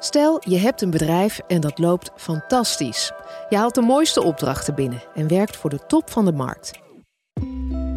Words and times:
Stel, 0.00 0.40
je 0.40 0.56
hebt 0.56 0.82
een 0.82 0.90
bedrijf 0.90 1.40
en 1.46 1.60
dat 1.60 1.78
loopt 1.78 2.10
fantastisch. 2.16 3.12
Je 3.48 3.56
haalt 3.56 3.74
de 3.74 3.80
mooiste 3.80 4.22
opdrachten 4.22 4.74
binnen 4.74 5.02
en 5.14 5.28
werkt 5.28 5.56
voor 5.56 5.70
de 5.70 5.86
top 5.86 6.10
van 6.10 6.24
de 6.24 6.32
markt. 6.32 6.70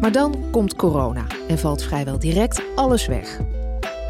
Maar 0.00 0.12
dan 0.12 0.50
komt 0.50 0.76
corona 0.76 1.26
en 1.48 1.58
valt 1.58 1.82
vrijwel 1.82 2.18
direct 2.18 2.62
alles 2.74 3.06
weg. 3.06 3.38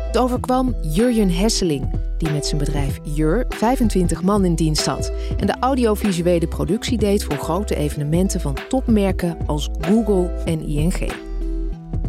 Het 0.06 0.18
overkwam 0.18 0.74
Jurjen 0.82 1.30
Hesseling, 1.30 1.90
die 2.18 2.30
met 2.30 2.46
zijn 2.46 2.58
bedrijf 2.58 2.98
Jur 3.02 3.44
25 3.48 4.22
man 4.22 4.44
in 4.44 4.54
dienst 4.54 4.86
had 4.86 5.12
en 5.36 5.46
de 5.46 5.56
audiovisuele 5.60 6.48
productie 6.48 6.98
deed 6.98 7.24
voor 7.24 7.36
grote 7.36 7.76
evenementen 7.76 8.40
van 8.40 8.58
topmerken 8.68 9.36
als 9.46 9.68
Google 9.80 10.30
en 10.44 10.60
ING. 10.68 11.12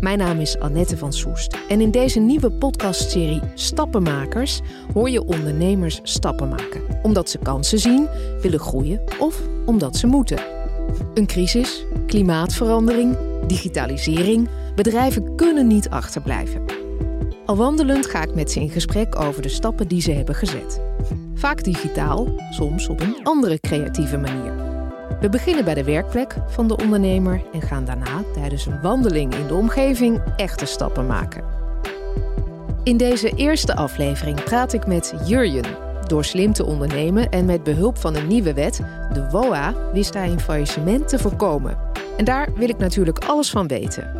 Mijn 0.03 0.17
naam 0.17 0.39
is 0.39 0.59
Annette 0.59 0.97
van 0.97 1.13
Soest 1.13 1.57
en 1.69 1.81
in 1.81 1.91
deze 1.91 2.19
nieuwe 2.19 2.51
podcastserie 2.51 3.41
Stappenmakers 3.53 4.61
hoor 4.93 5.09
je 5.09 5.25
ondernemers 5.25 5.99
stappen 6.03 6.49
maken. 6.49 6.81
Omdat 7.01 7.29
ze 7.29 7.37
kansen 7.37 7.79
zien, 7.79 8.07
willen 8.41 8.59
groeien 8.59 9.01
of 9.19 9.41
omdat 9.65 9.97
ze 9.97 10.07
moeten. 10.07 10.43
Een 11.13 11.25
crisis, 11.25 11.85
klimaatverandering, 12.07 13.17
digitalisering, 13.47 14.49
bedrijven 14.75 15.35
kunnen 15.35 15.67
niet 15.67 15.89
achterblijven. 15.89 16.65
Al 17.45 17.55
wandelend 17.55 18.05
ga 18.05 18.23
ik 18.23 18.35
met 18.35 18.51
ze 18.51 18.59
in 18.59 18.69
gesprek 18.69 19.15
over 19.15 19.41
de 19.41 19.49
stappen 19.49 19.87
die 19.87 20.01
ze 20.01 20.11
hebben 20.11 20.35
gezet. 20.35 20.81
Vaak 21.33 21.63
digitaal, 21.63 22.27
soms 22.49 22.87
op 22.87 23.01
een 23.01 23.15
andere 23.23 23.59
creatieve 23.59 24.17
manier. 24.17 24.72
We 25.23 25.29
beginnen 25.29 25.65
bij 25.65 25.73
de 25.73 25.83
werkplek 25.83 26.35
van 26.47 26.67
de 26.67 26.77
ondernemer 26.77 27.43
en 27.53 27.61
gaan 27.61 27.85
daarna 27.85 28.23
tijdens 28.33 28.65
een 28.65 28.81
wandeling 28.81 29.35
in 29.35 29.47
de 29.47 29.53
omgeving 29.53 30.21
echte 30.35 30.65
stappen 30.65 31.05
maken. 31.05 31.43
In 32.83 32.97
deze 32.97 33.29
eerste 33.35 33.75
aflevering 33.75 34.43
praat 34.43 34.73
ik 34.73 34.87
met 34.87 35.13
Jurjen. 35.25 35.65
Door 36.07 36.25
slim 36.25 36.53
te 36.53 36.65
ondernemen 36.65 37.29
en 37.29 37.45
met 37.45 37.63
behulp 37.63 37.97
van 37.97 38.15
een 38.15 38.27
nieuwe 38.27 38.53
wet, 38.53 38.81
de 39.13 39.29
WOA, 39.29 39.73
wist 39.93 40.13
hij 40.13 40.29
een 40.29 40.39
faillissement 40.39 41.07
te 41.07 41.19
voorkomen. 41.19 41.77
En 42.17 42.25
daar 42.25 42.49
wil 42.55 42.69
ik 42.69 42.77
natuurlijk 42.77 43.23
alles 43.23 43.49
van 43.49 43.67
weten. 43.67 44.11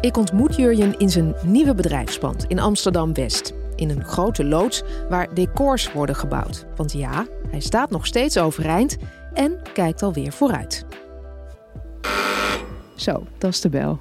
Ik 0.00 0.16
ontmoet 0.16 0.56
Jurjen 0.56 0.98
in 0.98 1.10
zijn 1.10 1.34
nieuwe 1.42 1.74
bedrijfspand 1.74 2.44
in 2.44 2.58
Amsterdam-West. 2.58 3.52
In 3.74 3.90
een 3.90 4.04
grote 4.04 4.44
loods 4.44 4.82
waar 5.08 5.34
decors 5.34 5.92
worden 5.92 6.16
gebouwd. 6.16 6.66
Want 6.76 6.92
ja, 6.92 7.26
hij 7.50 7.60
staat 7.60 7.90
nog 7.90 8.06
steeds 8.06 8.38
overeind 8.38 8.96
en 9.34 9.62
kijkt 9.72 10.02
alweer 10.02 10.32
vooruit. 10.32 10.84
Zo, 12.94 13.26
dat 13.38 13.50
is 13.50 13.60
de 13.60 13.68
bel. 13.68 13.98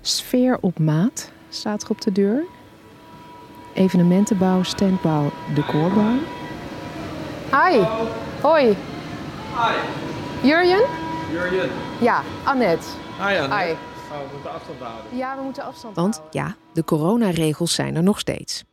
Sfeer 0.00 0.58
op 0.60 0.78
maat 0.78 1.30
staat 1.48 1.82
er 1.82 1.90
op 1.90 2.00
de 2.00 2.12
deur. 2.12 2.44
Evenementenbouw, 3.74 4.62
standbouw, 4.62 5.30
decorbouw. 5.54 6.16
Hi. 7.50 7.82
Hoi. 8.40 8.64
Hi. 8.66 9.74
Jurjen? 10.48 10.84
Jurjen. 11.32 11.70
Ja, 12.00 12.22
Annette. 12.44 12.86
Hi 13.18 13.38
Anne. 13.38 13.56
Hi. 13.56 13.72
Oh, 13.72 14.18
we 14.18 14.32
moeten 14.32 14.52
afstand 14.52 14.78
houden. 14.78 15.16
Ja, 15.16 15.36
we 15.36 15.42
moeten 15.42 15.62
afstand 15.62 15.96
Want 15.96 16.22
ja, 16.30 16.56
de 16.72 16.84
coronaregels 16.84 17.74
zijn 17.74 17.96
er 17.96 18.02
nog 18.02 18.18
steeds. 18.18 18.64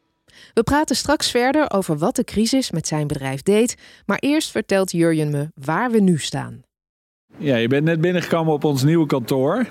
We 0.55 0.63
praten 0.63 0.95
straks 0.95 1.31
verder 1.31 1.71
over 1.71 1.97
wat 1.97 2.15
de 2.15 2.23
crisis 2.23 2.71
met 2.71 2.87
zijn 2.87 3.07
bedrijf 3.07 3.41
deed. 3.41 3.77
Maar 4.05 4.17
eerst 4.19 4.51
vertelt 4.51 4.91
Jurjen 4.91 5.31
me 5.31 5.51
waar 5.55 5.91
we 5.91 5.99
nu 5.99 6.17
staan. 6.17 6.61
Ja, 7.37 7.55
je 7.55 7.67
bent 7.67 7.83
net 7.83 8.01
binnengekomen 8.01 8.53
op 8.53 8.63
ons 8.63 8.83
nieuwe 8.83 9.05
kantoor. 9.05 9.65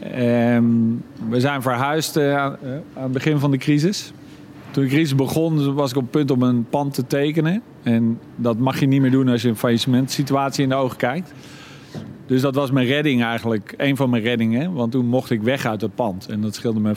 Ehm, 0.00 0.64
we 1.28 1.40
zijn 1.40 1.62
verhuisd 1.62 2.16
eh, 2.16 2.36
aan, 2.36 2.56
eh, 2.62 2.70
aan 2.72 3.02
het 3.02 3.12
begin 3.12 3.38
van 3.38 3.50
de 3.50 3.56
crisis. 3.56 4.12
Toen 4.70 4.82
de 4.82 4.90
crisis 4.90 5.14
begon, 5.14 5.74
was 5.74 5.90
ik 5.90 5.96
op 5.96 6.02
het 6.02 6.10
punt 6.10 6.30
om 6.30 6.42
een 6.42 6.68
pand 6.68 6.94
te 6.94 7.06
tekenen. 7.06 7.62
En 7.82 8.20
dat 8.36 8.58
mag 8.58 8.80
je 8.80 8.86
niet 8.86 9.00
meer 9.00 9.10
doen 9.10 9.28
als 9.28 9.42
je 9.42 9.48
een 9.48 9.56
faillissementsituatie 9.56 10.62
in 10.62 10.68
de 10.68 10.74
ogen 10.74 10.96
kijkt. 10.96 11.32
Dus 12.26 12.40
dat 12.40 12.54
was 12.54 12.70
mijn 12.70 12.86
redding 12.86 13.22
eigenlijk, 13.22 13.74
een 13.76 13.96
van 13.96 14.10
mijn 14.10 14.22
reddingen. 14.22 14.72
Want 14.72 14.92
toen 14.92 15.06
mocht 15.06 15.30
ik 15.30 15.42
weg 15.42 15.66
uit 15.66 15.80
het 15.80 15.94
pand. 15.94 16.28
En 16.28 16.40
dat 16.40 16.54
scheelde 16.54 16.80
me 16.80 16.94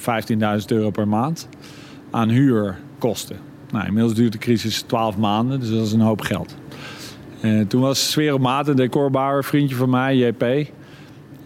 15.000 0.59 0.65
euro 0.67 0.89
per 0.89 1.07
maand 1.07 1.47
aan 2.09 2.29
huurkosten. 2.29 3.37
Nou, 3.71 3.85
inmiddels 3.85 4.13
duurt 4.13 4.31
de 4.31 4.37
crisis 4.37 4.81
12 4.81 5.17
maanden, 5.17 5.59
dus 5.59 5.69
dat 5.69 5.85
is 5.85 5.93
een 5.93 5.99
hoop 5.99 6.21
geld. 6.21 6.55
Uh, 7.41 7.61
toen 7.67 7.81
was 7.81 8.11
Sfeer 8.11 8.33
op 8.33 8.39
Maat, 8.39 8.67
een 8.67 8.75
decorbouwer, 8.75 9.43
vriendje 9.43 9.75
van 9.75 9.89
mij, 9.89 10.17
JP... 10.17 10.43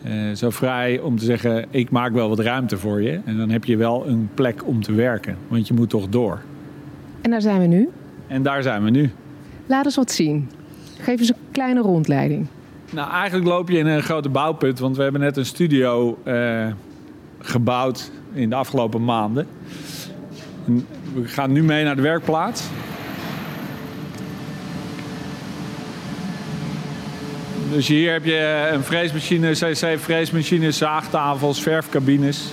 Uh, 0.08 0.36
zo 0.36 0.50
vrij 0.50 1.00
om 1.00 1.18
te 1.18 1.26
zeggen, 1.26 1.66
ik 1.70 1.90
maak 1.90 2.14
wel 2.14 2.30
wat 2.30 2.40
ruimte 2.40 2.78
voor 2.78 3.02
je. 3.02 3.20
En 3.26 3.38
dan 3.38 3.50
heb 3.50 3.66
je 3.66 3.78
wel 3.78 4.08
een 4.08 4.30
plek 4.34 4.68
om 4.68 4.82
te 4.82 4.94
werken, 4.94 5.38
want 5.48 5.68
je 5.68 5.74
moet 5.74 5.90
toch 5.90 6.10
door. 6.10 6.42
En 7.22 7.32
daar 7.32 7.42
zijn 7.42 7.60
we 7.60 7.66
nu? 7.66 7.90
En 8.28 8.44
daar 8.44 8.64
zijn 8.64 8.84
we 8.84 8.90
nu. 8.90 9.12
Laat 9.66 9.86
eens 9.86 9.96
wat 9.96 10.12
zien. 10.12 10.50
Geef 11.00 11.20
eens 11.20 11.30
een 11.30 11.36
kleine 11.52 11.82
rondleiding. 11.82 12.48
Nou, 12.92 13.12
eigenlijk 13.12 13.48
loop 13.48 13.70
je 13.70 13.78
in 13.78 13.86
een 13.86 14.02
grote 14.02 14.30
bouwput, 14.30 14.80
want 14.80 14.98
we 14.98 15.04
hebben 15.04 15.22
net 15.22 15.38
een 15.38 15.46
studio 15.46 16.18
uh, 16.26 16.68
gebouwd 17.40 18.12
in 18.34 18.50
de 18.50 18.56
afgelopen 18.56 19.04
maanden. 19.04 19.48
En 20.68 20.88
we 21.14 21.28
gaan 21.28 21.52
nu 21.52 21.64
mee 21.64 21.84
naar 21.84 21.96
de 21.96 22.02
werkplaats. 22.02 22.64
Dus 27.72 27.88
hier 27.88 28.12
heb 28.12 28.26
je 28.26 28.70
een 28.72 28.84
freesmachine, 28.84 29.52
CC-freesmachine, 29.52 30.72
zaagtafels, 30.72 31.62
verfcabines. 31.62 32.44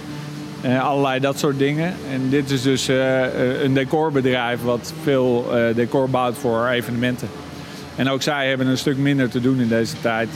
Uh, 0.65 0.85
allerlei 0.85 1.21
dat 1.21 1.39
soort 1.39 1.59
dingen. 1.59 1.95
En 2.13 2.29
dit 2.29 2.51
is 2.51 2.63
dus 2.63 2.89
uh, 2.89 3.63
een 3.63 3.75
decorbedrijf 3.75 4.63
wat 4.63 4.93
veel 5.03 5.47
uh, 5.53 5.75
decor 5.75 6.11
bouwt 6.11 6.37
voor 6.37 6.69
evenementen. 6.69 7.29
En 7.97 8.09
ook 8.09 8.23
zij 8.23 8.49
hebben 8.49 8.67
een 8.67 8.79
stuk 8.79 8.97
minder 8.97 9.29
te 9.29 9.41
doen 9.41 9.61
in 9.61 9.69
deze 9.69 9.95
tijd. 10.01 10.29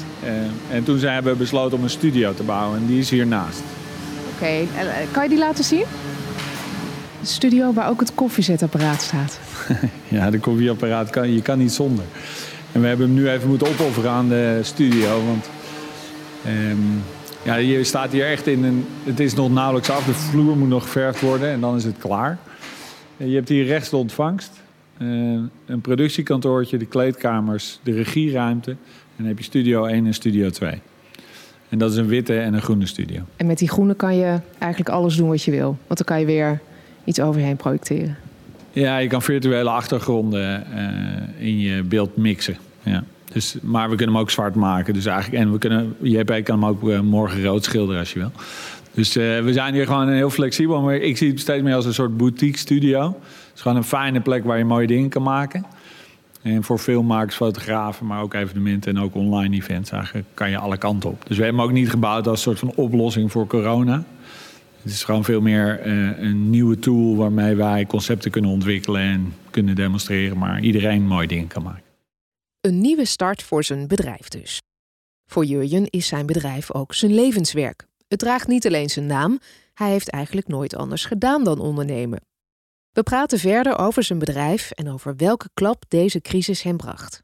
en 0.71 0.85
toen 0.85 0.99
zijn 0.99 1.23
we 1.23 1.35
besloten 1.35 1.79
om 1.79 1.85
een 1.85 1.91
studio 1.91 2.35
te 2.35 2.43
bouwen 2.43 2.79
en 2.79 2.87
die 2.87 2.99
is 2.99 3.11
hiernaast. 3.11 3.63
Oké, 4.35 4.67
kan 5.11 5.23
je 5.23 5.29
die 5.29 5.39
laten 5.39 5.65
zien? 5.65 5.85
Studio 7.27 7.73
waar 7.73 7.89
ook 7.89 8.01
het 8.01 8.15
koffiezetapparaat 8.15 9.03
staat. 9.03 9.41
ja, 10.09 10.31
de 10.31 10.39
koffieapparaat 10.39 11.11
kan 11.11 11.33
je 11.33 11.43
kan 11.43 11.59
niet 11.59 11.73
zonder. 11.73 12.05
En 12.73 12.81
we 12.81 12.87
hebben 12.87 13.07
hem 13.07 13.15
nu 13.15 13.29
even 13.29 13.49
moeten 13.49 13.69
opofferen 13.69 14.11
aan 14.11 14.29
de 14.29 14.61
studio. 14.63 15.25
Want 15.27 15.49
um, 16.47 17.03
ja, 17.45 17.55
je 17.55 17.85
staat 17.85 18.13
hier 18.13 18.27
echt 18.27 18.47
in 18.47 18.65
een. 18.65 18.87
Het 19.05 19.21
is 19.21 19.35
nog 19.35 19.53
nauwelijks 19.53 19.91
af. 19.91 20.05
De 20.05 20.15
vloer 20.15 20.57
moet 20.57 20.69
nog 20.69 20.83
geverfd 20.83 21.21
worden 21.21 21.49
en 21.49 21.61
dan 21.61 21.77
is 21.77 21.85
het 21.85 21.99
klaar. 21.99 22.39
En 23.17 23.29
je 23.29 23.35
hebt 23.35 23.49
hier 23.49 23.65
rechts 23.65 23.91
de 23.91 23.97
ontvangst. 23.97 24.63
Uh, 24.99 25.41
een 25.67 25.81
productiekantoortje, 25.81 26.79
de 26.79 26.87
kleedkamers, 26.87 27.81
de 27.83 27.93
regieruimte. 27.93 28.71
En 28.71 28.77
dan 29.17 29.27
heb 29.27 29.39
je 29.39 29.45
studio 29.45 29.85
1 29.85 30.07
en 30.07 30.15
studio 30.15 30.51
2. 30.51 30.81
En 31.69 31.79
dat 31.79 31.91
is 31.91 31.97
een 31.97 32.07
witte 32.07 32.39
en 32.39 32.55
een 32.55 32.63
groene 32.63 32.87
studio. 32.87 33.21
En 33.37 33.47
met 33.47 33.59
die 33.59 33.69
groene 33.69 33.95
kan 33.95 34.17
je 34.17 34.41
eigenlijk 34.59 34.91
alles 34.91 35.17
doen 35.17 35.29
wat 35.29 35.43
je 35.43 35.51
wil. 35.51 35.77
Want 35.87 35.99
dan 35.99 36.07
kan 36.07 36.21
je 36.21 36.27
weer 36.27 36.61
iets 37.05 37.21
overheen 37.21 37.57
projecteren. 37.57 38.17
Ja, 38.73 38.99
je 38.99 39.09
kan 39.09 39.23
virtuele 39.23 39.71
achtergronden 39.71 40.67
uh, 40.75 41.47
in 41.47 41.59
je 41.59 41.83
beeld 41.83 42.17
mixen. 42.17 42.57
Ja. 42.83 43.05
Dus, 43.33 43.57
maar 43.63 43.91
we 43.91 43.97
kunnen 43.97 44.15
hem 44.15 44.25
ook 44.25 44.31
zwart 44.31 44.55
maken. 44.55 44.95
Dus 44.95 45.07
eigenlijk, 45.07 45.45
en 45.45 45.53
we 45.53 45.59
kunnen, 45.59 45.97
JP 46.01 46.45
kan 46.45 46.61
hem 46.61 46.65
ook 46.65 46.83
uh, 46.83 47.01
morgen 47.01 47.45
rood 47.45 47.65
schilderen 47.65 48.01
als 48.01 48.13
je 48.13 48.19
wil. 48.19 48.31
Dus 48.95 49.17
uh, 49.17 49.41
we 49.41 49.53
zijn 49.53 49.75
hier 49.75 49.87
gewoon 49.87 50.09
heel 50.09 50.31
flexibel. 50.31 50.83
Maar 50.83 50.95
ik 50.95 51.17
zie 51.17 51.31
het 51.31 51.41
steeds 51.41 51.63
meer 51.63 51.75
als 51.75 51.85
een 51.85 51.95
soort 51.95 52.17
boutique 52.17 52.59
studio. 52.59 53.07
Het 53.07 53.53
is 53.55 53.61
gewoon 53.61 53.77
een 53.77 53.85
fijne 53.85 54.21
plek 54.21 54.45
waar 54.45 54.59
je 54.59 54.65
mooie 54.65 54.87
dingen 54.87 55.09
kan 55.09 55.23
maken. 55.23 55.65
En 56.43 56.63
voor 56.63 56.79
filmmakers, 56.79 57.37
fotografen, 57.37 58.07
maar 58.07 58.23
ook 58.23 58.35
evenementen 58.35 58.97
en 58.97 59.03
ook 59.03 59.15
online 59.15 59.57
events 59.57 59.91
eigenlijk 59.91 60.27
kan 60.35 60.51
je 60.51 60.59
alle 60.59 60.77
kanten 60.77 61.11
op. 61.11 61.23
Dus 61.27 61.37
we 61.37 61.43
hebben 61.43 61.61
hem 61.61 61.71
ook 61.71 61.77
niet 61.77 61.91
gebouwd 61.91 62.27
als 62.27 62.37
een 62.37 62.43
soort 62.43 62.59
van 62.59 62.85
oplossing 62.85 63.33
voor 63.33 63.47
corona. 63.47 64.05
Het 64.85 64.93
is 64.93 65.05
gewoon 65.05 65.25
veel 65.25 65.41
meer 65.41 65.87
uh, 65.87 66.23
een 66.23 66.51
nieuwe 66.51 66.79
tool 66.79 67.17
waarmee 67.17 67.55
wij 67.55 67.87
concepten 67.87 68.31
kunnen 68.31 68.51
ontwikkelen 68.51 69.01
en 69.01 69.35
kunnen 69.51 69.75
demonstreren, 69.75 70.39
maar 70.39 70.61
iedereen 70.61 71.07
mooie 71.07 71.27
dingen 71.27 71.47
kan 71.47 71.63
maken. 71.63 71.83
Een 72.61 72.81
nieuwe 72.81 73.05
start 73.05 73.43
voor 73.43 73.65
zijn 73.65 73.87
bedrijf 73.87 74.29
dus. 74.29 74.63
Voor 75.27 75.45
Jurjen 75.45 75.91
is 75.91 76.07
zijn 76.07 76.27
bedrijf 76.27 76.73
ook 76.73 76.95
zijn 76.95 77.15
levenswerk. 77.15 77.87
Het 78.09 78.19
draagt 78.19 78.47
niet 78.49 78.67
alleen 78.67 78.91
zijn 78.91 79.07
naam, 79.07 79.39
hij 79.75 79.91
heeft 79.91 80.09
eigenlijk 80.09 80.49
nooit 80.49 80.77
anders 80.77 81.05
gedaan 81.05 81.45
dan 81.45 81.59
ondernemen. 81.59 82.21
We 82.93 83.03
praten 83.03 83.39
verder 83.39 83.79
over 83.79 84.03
zijn 84.03 84.19
bedrijf 84.19 84.71
en 84.71 84.89
over 84.89 85.17
welke 85.17 85.49
klap 85.55 85.85
deze 85.89 86.21
crisis 86.21 86.63
hem 86.63 86.77
bracht. 86.77 87.23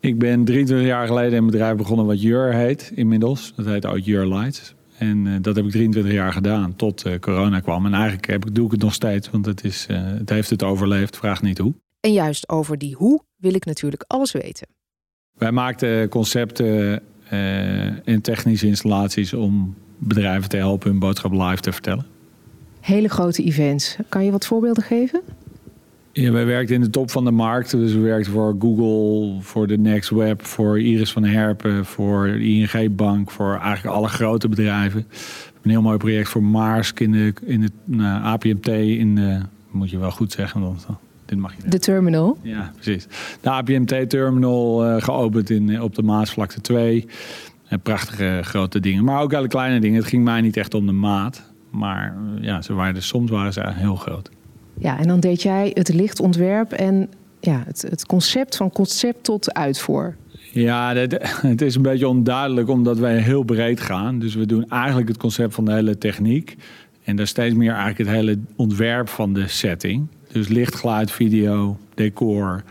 Ik 0.00 0.18
ben 0.18 0.44
23 0.44 0.86
jaar 0.86 1.06
geleden 1.06 1.38
een 1.38 1.46
bedrijf 1.46 1.76
begonnen 1.76 2.06
wat 2.06 2.22
Jur 2.22 2.54
heet 2.54 2.92
inmiddels. 2.94 3.52
Dat 3.56 3.66
heet 3.66 3.86
ook 3.86 3.98
Jur 3.98 4.26
Lights. 4.26 4.75
En 4.98 5.26
uh, 5.26 5.36
dat 5.40 5.56
heb 5.56 5.64
ik 5.64 5.70
23 5.70 6.12
jaar 6.12 6.32
gedaan 6.32 6.76
tot 6.76 7.06
uh, 7.06 7.18
corona 7.18 7.60
kwam. 7.60 7.86
En 7.86 7.94
eigenlijk 7.94 8.26
heb, 8.26 8.44
doe 8.52 8.64
ik 8.64 8.70
het 8.70 8.82
nog 8.82 8.94
steeds, 8.94 9.30
want 9.30 9.46
het, 9.46 9.64
is, 9.64 9.86
uh, 9.90 10.06
het 10.06 10.30
heeft 10.30 10.50
het 10.50 10.62
overleefd. 10.62 11.16
Vraag 11.16 11.42
niet 11.42 11.58
hoe. 11.58 11.74
En 12.00 12.12
juist 12.12 12.48
over 12.48 12.78
die 12.78 12.94
hoe 12.94 13.22
wil 13.36 13.54
ik 13.54 13.64
natuurlijk 13.64 14.04
alles 14.06 14.32
weten. 14.32 14.66
Wij 15.38 15.52
maakten 15.52 16.08
concepten 16.08 17.02
en 18.04 18.20
technische 18.22 18.66
installaties 18.66 19.32
om 19.32 19.74
bedrijven 19.98 20.48
te 20.48 20.56
helpen 20.56 20.90
hun 20.90 20.98
boodschap 20.98 21.32
live 21.32 21.60
te 21.60 21.72
vertellen. 21.72 22.06
Hele 22.80 23.08
grote 23.08 23.42
events. 23.42 23.96
Kan 24.08 24.24
je 24.24 24.30
wat 24.30 24.46
voorbeelden 24.46 24.82
geven? 24.82 25.22
Ja, 26.16 26.30
wij 26.30 26.46
werkten 26.46 26.74
in 26.74 26.80
de 26.80 26.90
top 26.90 27.10
van 27.10 27.24
de 27.24 27.30
markt. 27.30 27.70
Dus 27.70 27.92
we 27.92 28.00
werkten 28.00 28.32
voor 28.32 28.56
Google, 28.58 29.36
voor 29.40 29.66
de 29.66 29.78
Next 29.78 30.10
Web, 30.10 30.44
voor 30.46 30.80
Iris 30.80 31.12
van 31.12 31.24
Herpen, 31.24 31.84
voor 31.84 32.26
de 32.26 32.44
ING 32.44 32.96
Bank, 32.96 33.30
voor 33.30 33.58
eigenlijk 33.60 33.96
alle 33.96 34.08
grote 34.08 34.48
bedrijven. 34.48 35.06
Een 35.62 35.70
heel 35.70 35.82
mooi 35.82 35.98
project 35.98 36.28
voor 36.28 36.42
Maersk 36.42 37.00
in 37.00 37.12
de, 37.12 37.34
in 37.44 37.70
nou, 37.84 38.22
APMT 38.22 38.68
in 38.68 39.14
de, 39.14 39.40
moet 39.70 39.90
je 39.90 39.98
wel 39.98 40.10
goed 40.10 40.32
zeggen, 40.32 40.60
want 40.60 40.86
dit 41.24 41.38
mag 41.38 41.54
je 41.56 41.68
De 41.68 41.78
terminal? 41.78 42.38
Ja, 42.42 42.72
precies. 42.74 43.06
De 43.40 43.50
APMT-terminal 43.50 44.86
uh, 44.86 45.02
geopend 45.02 45.50
in, 45.50 45.82
op 45.82 45.94
de 45.94 46.02
Maasvlakte 46.02 46.60
2. 46.60 47.06
En 47.68 47.80
prachtige 47.80 48.40
grote 48.42 48.80
dingen, 48.80 49.04
maar 49.04 49.22
ook 49.22 49.32
hele 49.32 49.48
kleine 49.48 49.80
dingen. 49.80 49.98
Het 49.98 50.08
ging 50.08 50.24
mij 50.24 50.40
niet 50.40 50.56
echt 50.56 50.74
om 50.74 50.86
de 50.86 50.92
maat, 50.92 51.52
maar 51.70 52.16
ja, 52.40 52.62
ze 52.62 52.74
waren, 52.74 53.02
soms 53.02 53.30
waren 53.30 53.52
ze 53.52 53.62
heel 53.64 53.96
groot. 53.96 54.30
Ja, 54.78 54.98
en 54.98 55.08
dan 55.08 55.20
deed 55.20 55.42
jij 55.42 55.70
het 55.74 55.94
lichtontwerp 55.94 56.72
en 56.72 57.08
ja, 57.40 57.62
het, 57.66 57.86
het 57.88 58.06
concept 58.06 58.56
van 58.56 58.70
concept 58.70 59.24
tot 59.24 59.54
uitvoer. 59.54 60.16
Ja, 60.52 60.94
het 61.40 61.62
is 61.62 61.74
een 61.74 61.82
beetje 61.82 62.08
onduidelijk 62.08 62.68
omdat 62.68 62.98
wij 62.98 63.18
heel 63.18 63.42
breed 63.42 63.80
gaan. 63.80 64.18
Dus 64.18 64.34
we 64.34 64.46
doen 64.46 64.68
eigenlijk 64.68 65.08
het 65.08 65.16
concept 65.16 65.54
van 65.54 65.64
de 65.64 65.72
hele 65.72 65.98
techniek. 65.98 66.56
En 67.04 67.16
daar 67.16 67.26
steeds 67.26 67.54
meer 67.54 67.72
eigenlijk 67.72 67.98
het 67.98 68.08
hele 68.08 68.38
ontwerp 68.56 69.08
van 69.08 69.32
de 69.32 69.48
setting. 69.48 70.06
Dus 70.32 70.48
licht, 70.48 70.74
geluid, 70.74 71.10
video, 71.10 71.76
decor, 71.94 72.62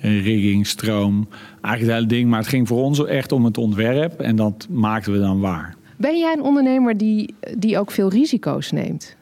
rigging, 0.00 0.66
stroom. 0.66 1.28
Eigenlijk 1.60 1.80
het 1.80 1.90
hele 1.90 2.06
ding. 2.06 2.30
Maar 2.30 2.38
het 2.38 2.48
ging 2.48 2.68
voor 2.68 2.82
ons 2.82 3.04
echt 3.04 3.32
om 3.32 3.44
het 3.44 3.58
ontwerp. 3.58 4.20
En 4.20 4.36
dat 4.36 4.66
maakten 4.70 5.12
we 5.12 5.18
dan 5.18 5.40
waar. 5.40 5.74
Ben 5.96 6.18
jij 6.18 6.32
een 6.32 6.42
ondernemer 6.42 6.96
die, 6.96 7.34
die 7.58 7.78
ook 7.78 7.90
veel 7.90 8.10
risico's 8.10 8.70
neemt? 8.70 9.16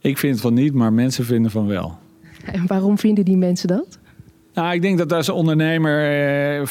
Ik 0.00 0.18
vind 0.18 0.40
van 0.40 0.54
niet, 0.54 0.74
maar 0.74 0.92
mensen 0.92 1.24
vinden 1.24 1.50
van 1.50 1.66
wel. 1.66 1.98
En 2.44 2.66
waarom 2.66 2.98
vinden 2.98 3.24
die 3.24 3.36
mensen 3.36 3.68
dat? 3.68 3.98
Nou, 4.54 4.74
ik 4.74 4.82
denk 4.82 4.98
dat 4.98 5.12
als 5.12 5.28
ondernemer 5.28 6.10
eh, 6.58 6.66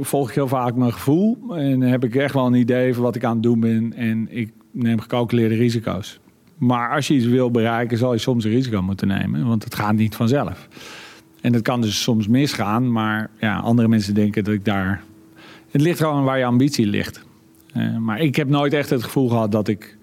volg 0.00 0.28
ik 0.28 0.34
heel 0.34 0.48
vaak 0.48 0.74
mijn 0.74 0.92
gevoel. 0.92 1.38
En 1.50 1.80
heb 1.80 2.04
ik 2.04 2.14
echt 2.14 2.34
wel 2.34 2.46
een 2.46 2.54
idee 2.54 2.94
van 2.94 3.02
wat 3.02 3.16
ik 3.16 3.24
aan 3.24 3.32
het 3.32 3.42
doen 3.42 3.60
ben. 3.60 3.92
En 3.92 4.26
ik 4.30 4.52
neem 4.70 5.00
gecalculeerde 5.00 5.54
risico's. 5.54 6.20
Maar 6.56 6.94
als 6.94 7.08
je 7.08 7.14
iets 7.14 7.26
wil 7.26 7.50
bereiken, 7.50 7.98
zal 7.98 8.12
je 8.12 8.18
soms 8.18 8.44
een 8.44 8.50
risico 8.50 8.82
moeten 8.82 9.08
nemen. 9.08 9.46
Want 9.46 9.64
het 9.64 9.74
gaat 9.74 9.94
niet 9.94 10.14
vanzelf. 10.14 10.68
En 11.40 11.52
dat 11.52 11.62
kan 11.62 11.80
dus 11.80 12.02
soms 12.02 12.28
misgaan. 12.28 12.92
Maar 12.92 13.30
ja, 13.40 13.56
andere 13.56 13.88
mensen 13.88 14.14
denken 14.14 14.44
dat 14.44 14.54
ik 14.54 14.64
daar... 14.64 15.02
Het 15.70 15.80
ligt 15.80 15.98
gewoon 15.98 16.24
waar 16.24 16.38
je 16.38 16.44
ambitie 16.44 16.86
ligt. 16.86 17.26
Uh, 17.76 17.96
maar 17.96 18.20
ik 18.20 18.36
heb 18.36 18.48
nooit 18.48 18.72
echt 18.72 18.90
het 18.90 19.02
gevoel 19.02 19.28
gehad 19.28 19.52
dat 19.52 19.68
ik 19.68 19.96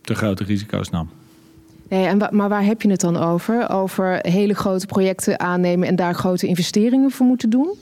te 0.00 0.14
grote 0.14 0.44
risico's 0.44 0.90
nam. 0.90 1.08
Nee, 1.88 2.06
en 2.06 2.28
maar 2.30 2.48
waar 2.48 2.64
heb 2.64 2.82
je 2.82 2.90
het 2.90 3.00
dan 3.00 3.16
over? 3.16 3.70
Over 3.70 4.18
hele 4.22 4.54
grote 4.54 4.86
projecten 4.86 5.40
aannemen 5.40 5.88
en 5.88 5.96
daar 5.96 6.14
grote 6.14 6.46
investeringen 6.46 7.10
voor 7.10 7.26
moeten 7.26 7.50
doen? 7.50 7.74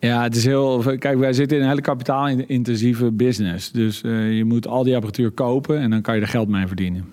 Ja, 0.00 0.22
het 0.22 0.36
is 0.36 0.44
heel. 0.44 0.82
Kijk, 0.98 1.18
wij 1.18 1.32
zitten 1.32 1.56
in 1.56 1.62
een 1.62 1.68
hele 1.68 1.80
kapitaalintensieve 1.80 3.10
business. 3.10 3.72
Dus 3.72 4.02
uh, 4.02 4.36
je 4.36 4.44
moet 4.44 4.66
al 4.66 4.84
die 4.84 4.94
apparatuur 4.94 5.30
kopen 5.30 5.78
en 5.78 5.90
dan 5.90 6.00
kan 6.00 6.14
je 6.14 6.20
er 6.20 6.28
geld 6.28 6.48
mee 6.48 6.66
verdienen. 6.66 7.04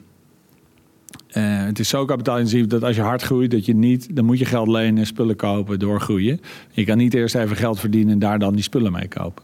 Uh, 1.38 1.44
het 1.66 1.80
is 1.80 1.90
zo 1.90 2.06
kapitaalintensief 2.06 2.68
dat 2.68 2.84
als 2.84 2.96
je 2.96 3.02
hard 3.02 3.22
groeit, 3.22 3.52
dat 3.52 3.66
je 3.66 3.76
niet, 3.76 4.16
dan 4.16 4.26
moet 4.26 4.40
je 4.40 4.46
geld 4.46 4.68
lenen, 4.68 5.06
spullen 5.06 5.36
kopen, 5.36 5.80
doorgroeien. 5.80 6.40
Je 6.72 6.84
kan 6.84 6.98
niet 6.98 7.14
eerst 7.14 7.36
even 7.36 7.56
geld 7.56 7.80
verdienen 7.80 8.14
en 8.14 8.20
daar 8.20 8.40
dan 8.40 8.54
die 8.54 8.64
spullen 8.64 8.92
mee 8.92 9.08
kopen. 9.08 9.44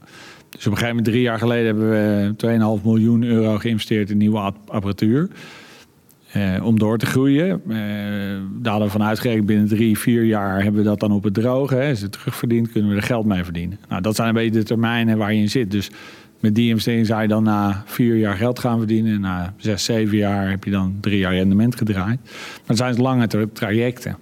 Dus 0.50 0.68
op 0.68 0.72
een 0.72 0.78
gegeven 0.78 0.96
moment, 0.96 1.06
drie 1.06 1.22
jaar 1.22 1.38
geleden, 1.38 1.66
hebben 1.66 1.90
we 1.90 2.78
2,5 2.80 2.84
miljoen 2.84 3.24
euro 3.24 3.58
geïnvesteerd 3.58 4.10
in 4.10 4.18
nieuwe 4.18 4.40
apparatuur. 4.68 5.30
Uh, 6.38 6.66
om 6.66 6.80
door 6.80 6.98
te 6.98 7.06
groeien. 7.06 7.62
Uh, 7.68 7.76
daar 8.62 8.72
hadden 8.72 8.86
we 8.86 8.98
van 8.98 9.04
uitgerekend 9.04 9.46
binnen 9.46 9.68
drie, 9.68 9.98
vier 9.98 10.24
jaar 10.24 10.64
hebben 10.64 10.82
we 10.82 10.88
dat 10.88 11.00
dan 11.00 11.12
op 11.12 11.24
het 11.24 11.34
droge. 11.34 11.76
Hè. 11.76 11.90
Is 11.90 12.02
het 12.02 12.12
terugverdiend, 12.12 12.72
kunnen 12.72 12.90
we 12.90 12.96
er 12.96 13.02
geld 13.04 13.26
mee 13.26 13.44
verdienen. 13.44 13.80
Nou, 13.90 14.02
dat 14.02 14.16
zijn 14.16 14.28
een 14.28 14.34
beetje 14.34 14.52
de 14.52 14.64
termijnen 14.64 15.18
waar 15.18 15.34
je 15.34 15.40
in 15.40 15.50
zit. 15.50 15.72
Dus 15.72 15.90
met 16.40 16.56
die 16.56 16.80
zou 17.06 17.22
je 17.22 17.28
dan 17.28 17.44
na 17.44 17.84
vier 17.86 18.16
jaar 18.16 18.36
geld 18.36 18.60
gaan 18.60 18.78
verdienen. 18.78 19.14
En 19.14 19.22
na 19.22 19.54
zes, 19.58 19.84
zeven 19.84 20.18
jaar 20.18 20.50
heb 20.50 20.64
je 20.64 20.72
dan 20.72 20.98
drie 21.02 21.20
jaar 21.20 21.34
rendement 21.34 21.76
gedraaid. 21.76 22.20
Maar 22.24 22.62
het 22.66 22.78
zijn 22.78 22.96
lange 22.96 23.28
trajecten. 23.54 24.18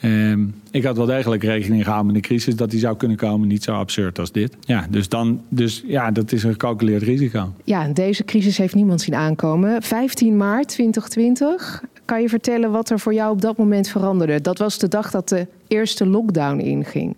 Ehm, 0.00 0.44
ik 0.70 0.84
had 0.84 0.96
wel 0.96 1.06
degelijk 1.06 1.42
rekening 1.42 1.82
gehouden 1.82 2.12
met 2.12 2.22
de 2.22 2.28
crisis 2.28 2.56
dat 2.56 2.70
die 2.70 2.80
zou 2.80 2.96
kunnen 2.96 3.16
komen. 3.16 3.48
Niet 3.48 3.62
zo 3.64 3.72
absurd 3.72 4.18
als 4.18 4.32
dit. 4.32 4.56
Ja, 4.60 4.86
dus, 4.90 5.08
dan, 5.08 5.40
dus 5.48 5.82
ja, 5.86 6.10
dat 6.10 6.32
is 6.32 6.42
een 6.42 6.50
gecalculeerd 6.50 7.02
risico. 7.02 7.52
Ja, 7.64 7.88
deze 7.88 8.24
crisis 8.24 8.56
heeft 8.56 8.74
niemand 8.74 9.00
zien 9.00 9.14
aankomen. 9.14 9.82
15 9.82 10.36
maart 10.36 10.68
2020. 10.68 11.82
Kan 12.04 12.22
je 12.22 12.28
vertellen 12.28 12.70
wat 12.70 12.90
er 12.90 13.00
voor 13.00 13.14
jou 13.14 13.32
op 13.32 13.40
dat 13.40 13.56
moment 13.56 13.88
veranderde? 13.88 14.40
Dat 14.40 14.58
was 14.58 14.78
de 14.78 14.88
dag 14.88 15.10
dat 15.10 15.28
de 15.28 15.46
eerste 15.68 16.06
lockdown 16.06 16.58
inging. 16.58 17.14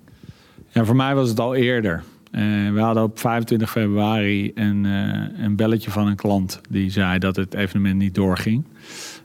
Ja, 0.69 0.85
voor 0.85 0.97
mij 0.97 1.15
was 1.15 1.29
het 1.29 1.41
al 1.41 1.55
eerder. 1.55 2.03
Uh, 2.33 2.73
we 2.73 2.81
hadden 2.81 3.03
op 3.03 3.19
25 3.19 3.71
februari 3.71 4.53
een, 4.55 4.85
uh, 4.85 5.45
een 5.45 5.57
belletje 5.57 5.91
van 5.91 6.07
een 6.07 6.17
klant 6.17 6.61
die 6.71 6.91
zei 6.91 7.19
dat 7.19 7.37
het 7.37 7.55
evenement 7.55 7.97
niet 7.97 8.15
doorging. 8.15 8.65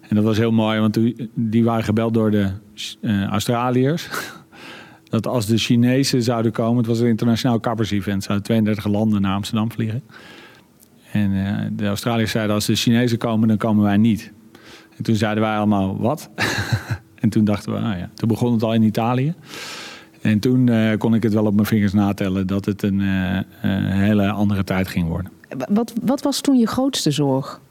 En 0.09 0.15
dat 0.15 0.25
was 0.25 0.37
heel 0.37 0.51
mooi, 0.51 0.79
want 0.79 0.99
die 1.33 1.63
waren 1.63 1.83
gebeld 1.83 2.13
door 2.13 2.31
de 2.31 2.49
uh, 3.01 3.23
Australiërs. 3.23 4.09
dat 5.09 5.27
als 5.27 5.45
de 5.45 5.57
Chinezen 5.57 6.23
zouden 6.23 6.51
komen, 6.51 6.77
het 6.77 6.85
was 6.85 6.99
een 6.99 7.07
internationaal 7.07 7.59
kappers-event, 7.59 8.23
zouden 8.23 8.45
32 8.45 8.85
landen 8.85 9.21
naar 9.21 9.35
Amsterdam 9.35 9.71
vliegen. 9.71 10.03
En 11.11 11.73
de 11.75 11.87
Australiërs 11.87 12.31
zeiden: 12.31 12.55
als 12.55 12.65
de 12.65 12.75
Chinezen 12.75 13.17
komen, 13.17 13.47
dan 13.47 13.57
komen 13.57 13.83
wij 13.83 13.97
niet. 13.97 14.31
En 14.97 15.03
toen 15.03 15.15
zeiden 15.15 15.43
wij 15.43 15.55
allemaal: 15.55 15.97
wat? 15.97 16.29
en 17.21 17.29
toen 17.29 17.45
dachten 17.45 17.73
we: 17.73 17.79
ah 17.79 17.97
ja. 17.97 18.09
Toen 18.13 18.27
begon 18.27 18.53
het 18.53 18.63
al 18.63 18.73
in 18.73 18.83
Italië. 18.83 19.33
En 20.27 20.39
toen 20.39 20.67
uh, 20.67 20.97
kon 20.97 21.13
ik 21.13 21.23
het 21.23 21.33
wel 21.33 21.45
op 21.45 21.53
mijn 21.53 21.67
vingers 21.67 21.93
natellen 21.93 22.47
dat 22.47 22.65
het 22.65 22.83
een 22.83 22.99
hele 23.91 24.29
andere 24.29 24.63
tijd 24.63 24.87
ging 24.87 25.07
worden. 25.07 25.31
Wat, 25.69 25.93
wat 26.01 26.21
was 26.21 26.41
toen 26.41 26.57
je 26.57 26.67
grootste 26.67 27.11
zorg? 27.11 27.61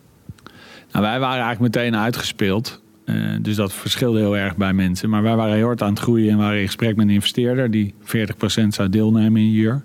Nou, 0.93 1.05
wij 1.05 1.21
waren 1.21 1.45
eigenlijk 1.45 1.75
meteen 1.75 1.97
uitgespeeld. 1.97 2.81
Uh, 3.07 3.37
dus 3.41 3.57
dat 3.57 3.73
verschilde 3.73 4.19
heel 4.19 4.37
erg 4.37 4.57
bij 4.57 4.73
mensen. 4.73 5.11
Maar 5.11 5.23
wij 5.23 5.37
waren 5.37 5.55
heel 5.55 5.67
hard 5.67 5.83
aan 5.83 5.91
het 5.91 5.99
groeien 5.99 6.31
en 6.31 6.39
waren 6.39 6.61
in 6.61 6.67
gesprek 6.67 6.97
met 6.97 7.07
een 7.07 7.13
investeerder 7.13 7.71
die 7.71 7.95
40% 8.01 8.05
zou 8.69 8.89
deelnemen 8.89 9.41
in 9.41 9.47
een 9.47 9.53
jaar. 9.53 9.85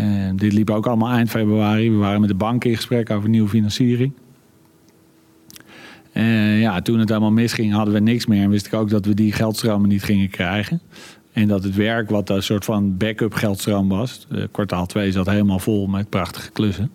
Uh, 0.00 0.30
dit 0.34 0.52
liep 0.52 0.70
ook 0.70 0.86
allemaal 0.86 1.12
eind 1.12 1.30
februari. 1.30 1.90
We 1.90 1.96
waren 1.96 2.20
met 2.20 2.28
de 2.28 2.34
bank 2.34 2.64
in 2.64 2.76
gesprek 2.76 3.10
over 3.10 3.28
nieuwe 3.28 3.48
financiering. 3.48 4.12
Uh, 6.14 6.60
ja, 6.60 6.80
toen 6.80 6.98
het 6.98 7.10
allemaal 7.10 7.30
misging, 7.30 7.72
hadden 7.72 7.94
we 7.94 8.00
niks 8.00 8.26
meer. 8.26 8.42
En 8.42 8.50
wist 8.50 8.66
ik 8.66 8.74
ook 8.74 8.90
dat 8.90 9.06
we 9.06 9.14
die 9.14 9.32
geldstromen 9.32 9.88
niet 9.88 10.02
gingen 10.02 10.30
krijgen. 10.30 10.80
En 11.32 11.48
dat 11.48 11.64
het 11.64 11.74
werk, 11.74 12.10
wat 12.10 12.30
een 12.30 12.42
soort 12.42 12.64
van 12.64 12.96
backup 12.96 13.34
geldstroom 13.34 13.88
was, 13.88 14.26
kwartaal 14.50 14.86
2 14.86 15.12
zat 15.12 15.26
helemaal 15.26 15.58
vol 15.58 15.86
met 15.86 16.08
prachtige 16.08 16.50
klussen. 16.50 16.90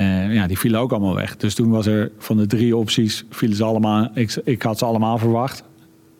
Uh, 0.00 0.34
ja, 0.34 0.46
die 0.46 0.58
vielen 0.58 0.80
ook 0.80 0.90
allemaal 0.90 1.14
weg. 1.14 1.36
Dus 1.36 1.54
toen 1.54 1.70
was 1.70 1.86
er 1.86 2.10
van 2.18 2.36
de 2.36 2.46
drie 2.46 2.76
opties, 2.76 3.24
vielen 3.30 3.56
ze 3.56 3.64
allemaal, 3.64 4.10
ik, 4.14 4.40
ik 4.44 4.62
had 4.62 4.78
ze 4.78 4.84
allemaal 4.84 5.18
verwacht. 5.18 5.62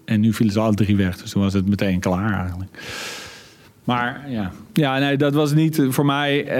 En 0.05 0.21
nu 0.21 0.33
vielen 0.33 0.55
ze 0.55 0.61
alle 0.61 0.75
drie 0.75 0.97
weg. 0.97 1.17
Dus 1.17 1.31
toen 1.31 1.43
was 1.43 1.53
het 1.53 1.69
meteen 1.69 2.01
klaar 2.01 2.41
eigenlijk. 2.41 2.71
Maar 3.85 4.25
ja, 4.29 4.53
ja 4.73 4.99
nee, 4.99 5.17
dat 5.17 5.35
was 5.35 5.55
niet 5.55 5.83
voor 5.89 6.05
mij. 6.07 6.59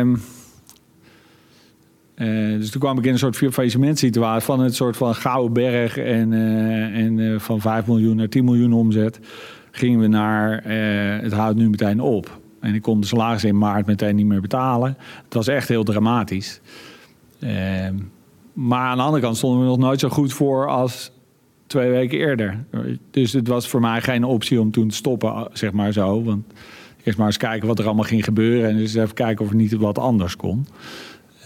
Uh, 0.00 0.06
uh, 2.16 2.58
dus 2.58 2.70
toen 2.70 2.80
kwam 2.80 2.98
ik 2.98 3.04
in 3.04 3.12
een 3.12 3.18
soort 3.18 3.36
faillissementsituatie 3.36 4.44
van 4.44 4.60
het 4.60 4.74
soort 4.74 4.96
van 4.96 5.14
gouden 5.14 5.52
berg 5.52 5.98
en, 5.98 6.32
en 6.92 7.40
van 7.40 7.60
5 7.60 7.86
miljoen 7.86 8.16
naar 8.16 8.28
10 8.28 8.44
miljoen 8.44 8.72
omzet. 8.72 9.20
Gingen 9.74 10.00
we 10.00 10.06
naar 10.06 10.62
het 11.22 11.32
houdt 11.32 11.56
nu 11.56 11.70
meteen 11.70 12.00
op. 12.00 12.40
En 12.60 12.74
ik 12.74 12.82
kon 12.82 13.00
de 13.00 13.06
salaris 13.06 13.44
in 13.44 13.58
maart 13.58 13.86
meteen 13.86 14.16
niet 14.16 14.26
meer 14.26 14.40
betalen. 14.40 14.96
Het 15.24 15.34
was 15.34 15.48
echt 15.48 15.68
heel 15.68 15.84
dramatisch. 15.84 16.60
Ehm, 17.40 17.94
maar 18.52 18.86
aan 18.86 18.96
de 18.96 19.02
andere 19.02 19.22
kant 19.22 19.36
stonden 19.36 19.60
we 19.60 19.66
nog 19.66 19.78
nooit 19.78 20.00
zo 20.00 20.08
goed 20.08 20.32
voor 20.32 20.68
als 20.68 21.12
twee 21.66 21.90
weken 21.90 22.18
eerder. 22.18 22.64
Dus 23.10 23.32
het 23.32 23.48
was 23.48 23.68
voor 23.68 23.80
mij 23.80 24.00
geen 24.00 24.24
optie 24.24 24.60
om 24.60 24.70
toen 24.70 24.88
te 24.88 24.94
stoppen, 24.94 25.48
zeg 25.52 25.72
maar 25.72 25.92
zo. 25.92 26.22
Want 26.22 26.44
eerst 27.02 27.18
maar 27.18 27.26
eens 27.26 27.36
kijken 27.36 27.68
wat 27.68 27.78
er 27.78 27.84
allemaal 27.84 28.04
ging 28.04 28.24
gebeuren. 28.24 28.70
En 28.70 28.76
dus 28.76 28.94
even 28.94 29.14
kijken 29.14 29.44
of 29.44 29.50
er 29.50 29.56
niet 29.56 29.72
wat 29.72 29.98
anders 29.98 30.36
kon. 30.36 30.66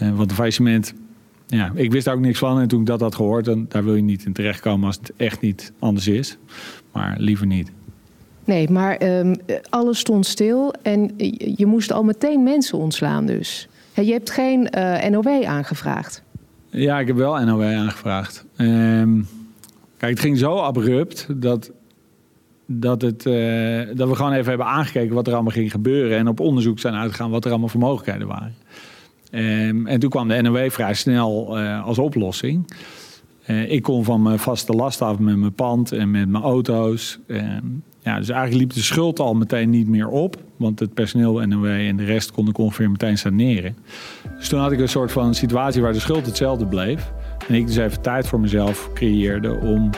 Uh, 0.02 0.08
want 0.08 0.20
het 0.20 0.32
faillissement, 0.32 0.94
ja, 1.46 1.72
ik 1.74 1.92
wist 1.92 2.04
daar 2.04 2.14
ook 2.14 2.20
niks 2.20 2.38
van. 2.38 2.60
En 2.60 2.68
toen 2.68 2.80
ik 2.80 2.86
dat 2.86 3.00
had 3.00 3.14
gehoord, 3.14 3.44
dan, 3.44 3.66
daar 3.68 3.84
wil 3.84 3.94
je 3.94 4.02
niet 4.02 4.24
in 4.24 4.32
terechtkomen 4.32 4.86
als 4.86 4.96
het 4.96 5.12
echt 5.16 5.40
niet 5.40 5.72
anders 5.78 6.08
is. 6.08 6.38
Maar 6.92 7.16
liever 7.18 7.46
niet. 7.46 7.72
Nee, 8.46 8.70
maar 8.70 9.02
um, 9.02 9.36
alles 9.68 9.98
stond 9.98 10.26
stil 10.26 10.72
en 10.82 11.10
je 11.56 11.66
moest 11.66 11.92
al 11.92 12.02
meteen 12.02 12.42
mensen 12.42 12.78
ontslaan 12.78 13.26
dus. 13.26 13.68
Je 13.94 14.12
hebt 14.12 14.30
geen 14.30 14.68
uh, 14.74 15.04
eh, 15.04 15.10
NOW 15.10 15.44
aangevraagd. 15.44 16.22
Ja, 16.70 16.98
ik 16.98 17.06
heb 17.06 17.16
wel 17.16 17.44
NOW 17.44 17.62
aangevraagd. 17.62 18.44
Um, 18.56 19.26
kijk, 19.96 20.12
het 20.12 20.20
ging 20.20 20.38
zo 20.38 20.56
abrupt 20.56 21.26
dat, 21.36 21.70
dat, 22.66 23.02
het, 23.02 23.26
uh, 23.26 23.34
dat 23.94 24.08
we 24.08 24.14
gewoon 24.14 24.32
even 24.32 24.48
hebben 24.48 24.66
aangekeken 24.66 25.14
wat 25.14 25.26
er 25.26 25.34
allemaal 25.34 25.52
ging 25.52 25.70
gebeuren. 25.70 26.18
En 26.18 26.28
op 26.28 26.40
onderzoek 26.40 26.78
zijn 26.78 26.94
uitgegaan 26.94 27.30
wat 27.30 27.44
er 27.44 27.50
allemaal 27.50 27.68
voor 27.68 27.80
mogelijkheden 27.80 28.28
waren. 28.28 28.54
Um, 29.30 29.86
en 29.86 30.00
toen 30.00 30.10
kwam 30.10 30.28
de 30.28 30.42
NOW 30.42 30.70
vrij 30.70 30.94
snel 30.94 31.58
uh, 31.58 31.84
als 31.84 31.98
oplossing. 31.98 32.76
Ik 33.66 33.82
kon 33.82 34.04
van 34.04 34.22
mijn 34.22 34.38
vaste 34.38 34.72
last 34.72 35.02
af 35.02 35.18
met 35.18 35.36
mijn 35.36 35.52
pand 35.52 35.92
en 35.92 36.10
met 36.10 36.28
mijn 36.28 36.44
auto's. 36.44 37.18
Dus 38.14 38.28
eigenlijk 38.28 38.60
liep 38.60 38.72
de 38.72 38.82
schuld 38.82 39.20
al 39.20 39.34
meteen 39.34 39.70
niet 39.70 39.88
meer 39.88 40.08
op. 40.08 40.36
Want 40.56 40.80
het 40.80 40.94
personeel, 40.94 41.46
NOW 41.46 41.64
en 41.64 41.96
de 41.96 42.04
rest 42.04 42.32
kon 42.32 42.48
ik 42.48 42.58
ongeveer 42.58 42.90
meteen 42.90 43.18
saneren. 43.18 43.76
Dus 44.38 44.48
toen 44.48 44.60
had 44.60 44.72
ik 44.72 44.80
een 44.80 44.88
soort 44.88 45.12
van 45.12 45.34
situatie 45.34 45.82
waar 45.82 45.92
de 45.92 46.00
schuld 46.00 46.26
hetzelfde 46.26 46.66
bleef. 46.66 47.12
En 47.48 47.54
ik 47.54 47.66
dus 47.66 47.76
even 47.76 48.02
tijd 48.02 48.26
voor 48.26 48.40
mezelf 48.40 48.90
creëerde 48.94 49.58
om 49.62 49.90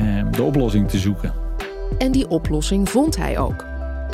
uh, 0.00 0.24
de 0.30 0.42
oplossing 0.42 0.88
te 0.88 0.98
zoeken. 0.98 1.32
En 1.98 2.12
die 2.12 2.28
oplossing 2.28 2.88
vond 2.88 3.16
hij 3.16 3.38
ook. 3.38 3.64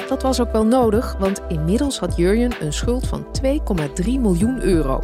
Dat 0.09 0.23
was 0.23 0.41
ook 0.41 0.53
wel 0.53 0.67
nodig, 0.67 1.17
want 1.19 1.43
inmiddels 1.49 1.99
had 1.99 2.17
Jurjen 2.17 2.53
een 2.61 2.73
schuld 2.73 3.07
van 3.07 3.27
2,3 3.43 3.53
miljoen 4.05 4.63
euro. 4.63 5.01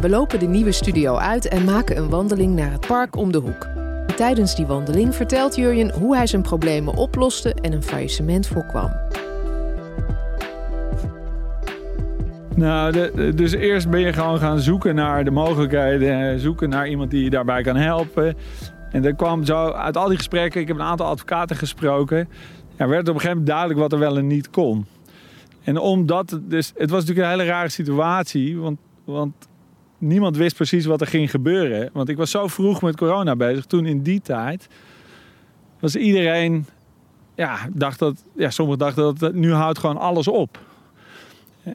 We 0.00 0.08
lopen 0.08 0.38
de 0.38 0.46
nieuwe 0.46 0.72
studio 0.72 1.16
uit 1.16 1.48
en 1.48 1.64
maken 1.64 1.96
een 1.96 2.08
wandeling 2.08 2.54
naar 2.54 2.72
het 2.72 2.86
park 2.86 3.16
om 3.16 3.32
de 3.32 3.38
hoek. 3.38 3.85
Tijdens 4.16 4.54
die 4.54 4.66
wandeling 4.66 5.14
vertelt 5.14 5.56
Jurjen 5.56 5.92
hoe 5.92 6.16
hij 6.16 6.26
zijn 6.26 6.42
problemen 6.42 6.94
oploste 6.94 7.54
en 7.54 7.72
een 7.72 7.82
faillissement 7.82 8.46
voorkwam. 8.46 8.90
Nou, 12.54 12.92
dus 13.34 13.52
eerst 13.52 13.90
ben 13.90 14.00
je 14.00 14.12
gewoon 14.12 14.38
gaan 14.38 14.60
zoeken 14.60 14.94
naar 14.94 15.24
de 15.24 15.30
mogelijkheden, 15.30 16.40
zoeken 16.40 16.68
naar 16.68 16.88
iemand 16.88 17.10
die 17.10 17.24
je 17.24 17.30
daarbij 17.30 17.62
kan 17.62 17.76
helpen. 17.76 18.36
En 18.90 19.02
dat 19.02 19.16
kwam 19.16 19.44
zo 19.44 19.70
uit 19.70 19.96
al 19.96 20.08
die 20.08 20.16
gesprekken, 20.16 20.60
ik 20.60 20.68
heb 20.68 20.76
een 20.76 20.82
aantal 20.82 21.06
advocaten 21.06 21.56
gesproken, 21.56 22.28
ja, 22.76 22.88
werd 22.88 23.08
op 23.08 23.14
een 23.14 23.20
gegeven 23.20 23.28
moment 23.28 23.46
duidelijk 23.46 23.78
wat 23.78 23.92
er 23.92 23.98
wel 23.98 24.16
en 24.16 24.26
niet 24.26 24.50
kon. 24.50 24.86
En 25.64 25.78
omdat, 25.78 26.40
dus, 26.42 26.72
het 26.76 26.90
was 26.90 27.00
natuurlijk 27.00 27.26
een 27.26 27.38
hele 27.38 27.50
rare 27.50 27.68
situatie, 27.68 28.58
want, 28.58 28.78
want 29.04 29.34
niemand 29.98 30.36
wist 30.36 30.56
precies 30.56 30.86
wat 30.86 31.00
er 31.00 31.06
ging 31.06 31.30
gebeuren. 31.30 31.90
Want 31.92 32.08
ik 32.08 32.16
was 32.16 32.30
zo 32.30 32.46
vroeg 32.46 32.82
met 32.82 32.96
corona 32.96 33.36
bezig. 33.36 33.64
Toen 33.64 33.86
in 33.86 34.02
die 34.02 34.20
tijd 34.20 34.68
was 35.80 35.96
iedereen, 35.96 36.66
ja, 37.34 37.58
dacht 37.72 37.98
dat, 37.98 38.24
ja, 38.34 38.50
sommigen 38.50 38.78
dachten 38.78 39.16
dat 39.18 39.34
nu 39.34 39.52
houdt 39.52 39.78
gewoon 39.78 39.96
alles 39.98 40.28
op. 40.28 40.58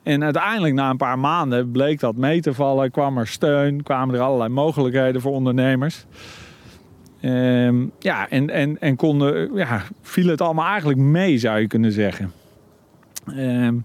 En 0.03 0.23
uiteindelijk 0.23 0.73
na 0.73 0.89
een 0.89 0.97
paar 0.97 1.19
maanden 1.19 1.71
bleek 1.71 1.99
dat 1.99 2.15
mee 2.15 2.41
te 2.41 2.53
vallen, 2.53 2.91
kwam 2.91 3.17
er 3.17 3.27
steun, 3.27 3.83
kwamen 3.83 4.15
er 4.15 4.21
allerlei 4.21 4.49
mogelijkheden 4.49 5.21
voor 5.21 5.31
ondernemers. 5.31 6.05
Ehm, 7.21 7.85
ja, 7.99 8.29
en, 8.29 8.49
en, 8.49 8.81
en 8.81 8.95
konden, 8.95 9.55
ja, 9.55 9.83
viel 10.01 10.27
het 10.27 10.41
allemaal 10.41 10.67
eigenlijk 10.67 10.99
mee, 10.99 11.37
zou 11.37 11.59
je 11.59 11.67
kunnen 11.67 11.91
zeggen. 11.91 12.31
Ehm, 13.35 13.75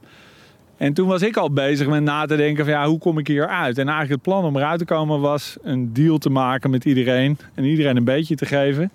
en 0.76 0.92
toen 0.92 1.08
was 1.08 1.22
ik 1.22 1.36
al 1.36 1.50
bezig 1.50 1.86
met 1.86 2.02
na 2.02 2.26
te 2.26 2.36
denken 2.36 2.64
van 2.64 2.74
ja, 2.74 2.86
hoe 2.86 2.98
kom 2.98 3.18
ik 3.18 3.26
hier 3.26 3.48
uit? 3.48 3.78
En 3.78 3.88
eigenlijk 3.88 4.10
het 4.10 4.32
plan 4.32 4.44
om 4.44 4.56
eruit 4.56 4.78
te 4.78 4.84
komen 4.84 5.20
was 5.20 5.56
een 5.62 5.92
deal 5.92 6.18
te 6.18 6.30
maken 6.30 6.70
met 6.70 6.84
iedereen. 6.84 7.38
En 7.54 7.64
iedereen 7.64 7.96
een 7.96 8.04
beetje 8.04 8.34
te 8.34 8.46
geven. 8.46 8.90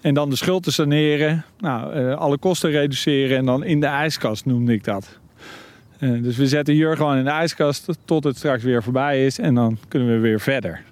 En 0.00 0.14
dan 0.14 0.30
de 0.30 0.36
schuld 0.36 0.62
te 0.62 0.72
saneren. 0.72 1.44
Nou, 1.58 2.00
uh, 2.00 2.16
alle 2.16 2.38
kosten 2.38 2.70
reduceren 2.70 3.38
en 3.38 3.44
dan 3.44 3.64
in 3.64 3.80
de 3.80 3.86
ijskast 3.86 4.44
noemde 4.44 4.72
ik 4.72 4.84
dat. 4.84 5.18
Uh, 6.00 6.22
dus 6.22 6.36
we 6.36 6.46
zetten 6.46 6.74
hier 6.74 6.96
gewoon 6.96 7.16
in 7.16 7.24
de 7.24 7.30
ijskast 7.30 7.98
tot 8.04 8.24
het 8.24 8.36
straks 8.36 8.62
weer 8.62 8.82
voorbij 8.82 9.26
is. 9.26 9.38
En 9.38 9.54
dan 9.54 9.78
kunnen 9.88 10.08
we 10.08 10.18
weer 10.18 10.40
verder. 10.40 10.82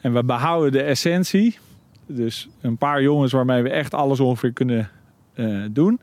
En 0.00 0.12
we 0.12 0.24
behouden 0.24 0.72
de 0.72 0.82
essentie. 0.82 1.58
Dus 2.06 2.48
een 2.60 2.76
paar 2.76 3.02
jongens 3.02 3.32
waarmee 3.32 3.62
we 3.62 3.70
echt 3.70 3.94
alles 3.94 4.20
ongeveer 4.20 4.52
kunnen 4.52 4.90
uh, 5.34 5.64
doen. 5.70 6.00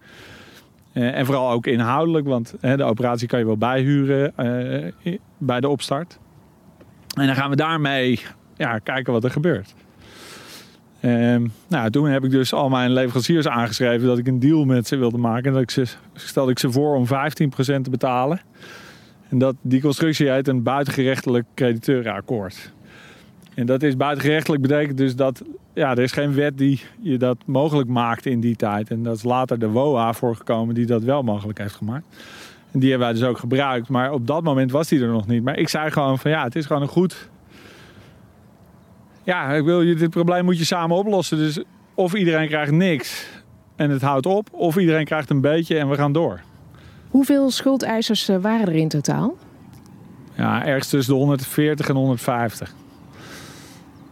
Uh, 0.97 1.17
en 1.17 1.25
vooral 1.25 1.51
ook 1.51 1.67
inhoudelijk, 1.67 2.27
want 2.27 2.53
de 2.61 2.83
operatie 2.83 3.27
kan 3.27 3.39
je 3.39 3.45
wel 3.45 3.57
bijhuren 3.57 4.33
uh, 5.03 5.17
bij 5.37 5.59
de 5.59 5.69
opstart. 5.69 6.19
En 7.17 7.25
dan 7.25 7.35
gaan 7.35 7.49
we 7.49 7.55
daarmee 7.55 8.19
ja, 8.55 8.79
kijken 8.79 9.13
wat 9.13 9.23
er 9.23 9.31
gebeurt. 9.31 9.73
Um, 11.01 11.51
nou, 11.67 11.89
toen 11.89 12.07
heb 12.07 12.23
ik 12.23 12.31
dus 12.31 12.53
al 12.53 12.69
mijn 12.69 12.91
leveranciers 12.91 13.47
aangeschreven 13.47 14.07
dat 14.07 14.17
ik 14.17 14.27
een 14.27 14.39
deal 14.39 14.65
met 14.65 14.87
ze 14.87 14.95
wilde 14.95 15.17
maken. 15.17 15.53
Dat 15.53 15.61
ik 15.61 15.71
ze, 15.71 15.85
stelde 16.13 16.51
ik 16.51 16.59
ze 16.59 16.71
voor 16.71 16.95
om 16.95 17.05
15% 17.05 17.09
te 17.81 17.89
betalen. 17.89 18.39
En 19.29 19.37
dat 19.37 19.55
die 19.61 19.81
constructie 19.81 20.29
heet 20.29 20.47
een 20.47 20.63
buitengerechtelijk 20.63 21.45
crediteurenakkoord. 21.55 22.73
En 23.57 23.65
dat 23.65 23.83
is 23.83 23.97
buitengerechtelijk 23.97 24.61
betekent 24.61 24.97
dus 24.97 25.15
dat 25.15 25.43
ja, 25.73 25.91
er 25.91 25.99
is 25.99 26.11
geen 26.11 26.33
wet 26.33 26.57
die 26.57 26.81
je 26.99 27.17
dat 27.17 27.37
mogelijk 27.45 27.89
maakte 27.89 28.29
in 28.29 28.39
die 28.39 28.55
tijd. 28.55 28.89
En 28.89 29.03
dat 29.03 29.15
is 29.15 29.23
later 29.23 29.59
de 29.59 29.69
WOA 29.69 30.13
voorgekomen 30.13 30.75
die 30.75 30.85
dat 30.85 31.03
wel 31.03 31.23
mogelijk 31.23 31.57
heeft 31.57 31.75
gemaakt. 31.75 32.05
En 32.71 32.79
die 32.79 32.89
hebben 32.89 33.07
wij 33.07 33.17
dus 33.17 33.27
ook 33.27 33.37
gebruikt. 33.37 33.89
Maar 33.89 34.11
op 34.11 34.27
dat 34.27 34.43
moment 34.43 34.71
was 34.71 34.87
die 34.87 35.01
er 35.01 35.07
nog 35.07 35.27
niet. 35.27 35.43
Maar 35.43 35.57
ik 35.57 35.69
zei 35.69 35.91
gewoon 35.91 36.19
van 36.19 36.31
ja, 36.31 36.43
het 36.43 36.55
is 36.55 36.65
gewoon 36.65 36.81
een 36.81 36.87
goed... 36.87 37.29
Ja, 39.23 39.53
ik 39.53 39.63
wil, 39.63 39.79
dit 39.79 40.09
probleem 40.09 40.45
moet 40.45 40.57
je 40.57 40.65
samen 40.65 40.97
oplossen. 40.97 41.37
Dus 41.37 41.63
of 41.93 42.13
iedereen 42.13 42.47
krijgt 42.47 42.71
niks 42.71 43.27
en 43.75 43.89
het 43.89 44.01
houdt 44.01 44.25
op. 44.25 44.49
Of 44.51 44.77
iedereen 44.77 45.05
krijgt 45.05 45.29
een 45.29 45.41
beetje 45.41 45.77
en 45.77 45.89
we 45.89 45.95
gaan 45.95 46.11
door. 46.11 46.41
Hoeveel 47.09 47.51
schuldeisers 47.51 48.29
eh, 48.29 48.37
waren 48.37 48.67
er 48.67 48.75
in 48.75 48.87
totaal? 48.87 49.37
Ja, 50.33 50.65
ergens 50.65 50.89
tussen 50.89 51.13
de 51.13 51.19
140 51.19 51.89
en 51.89 51.95
150. 51.95 52.73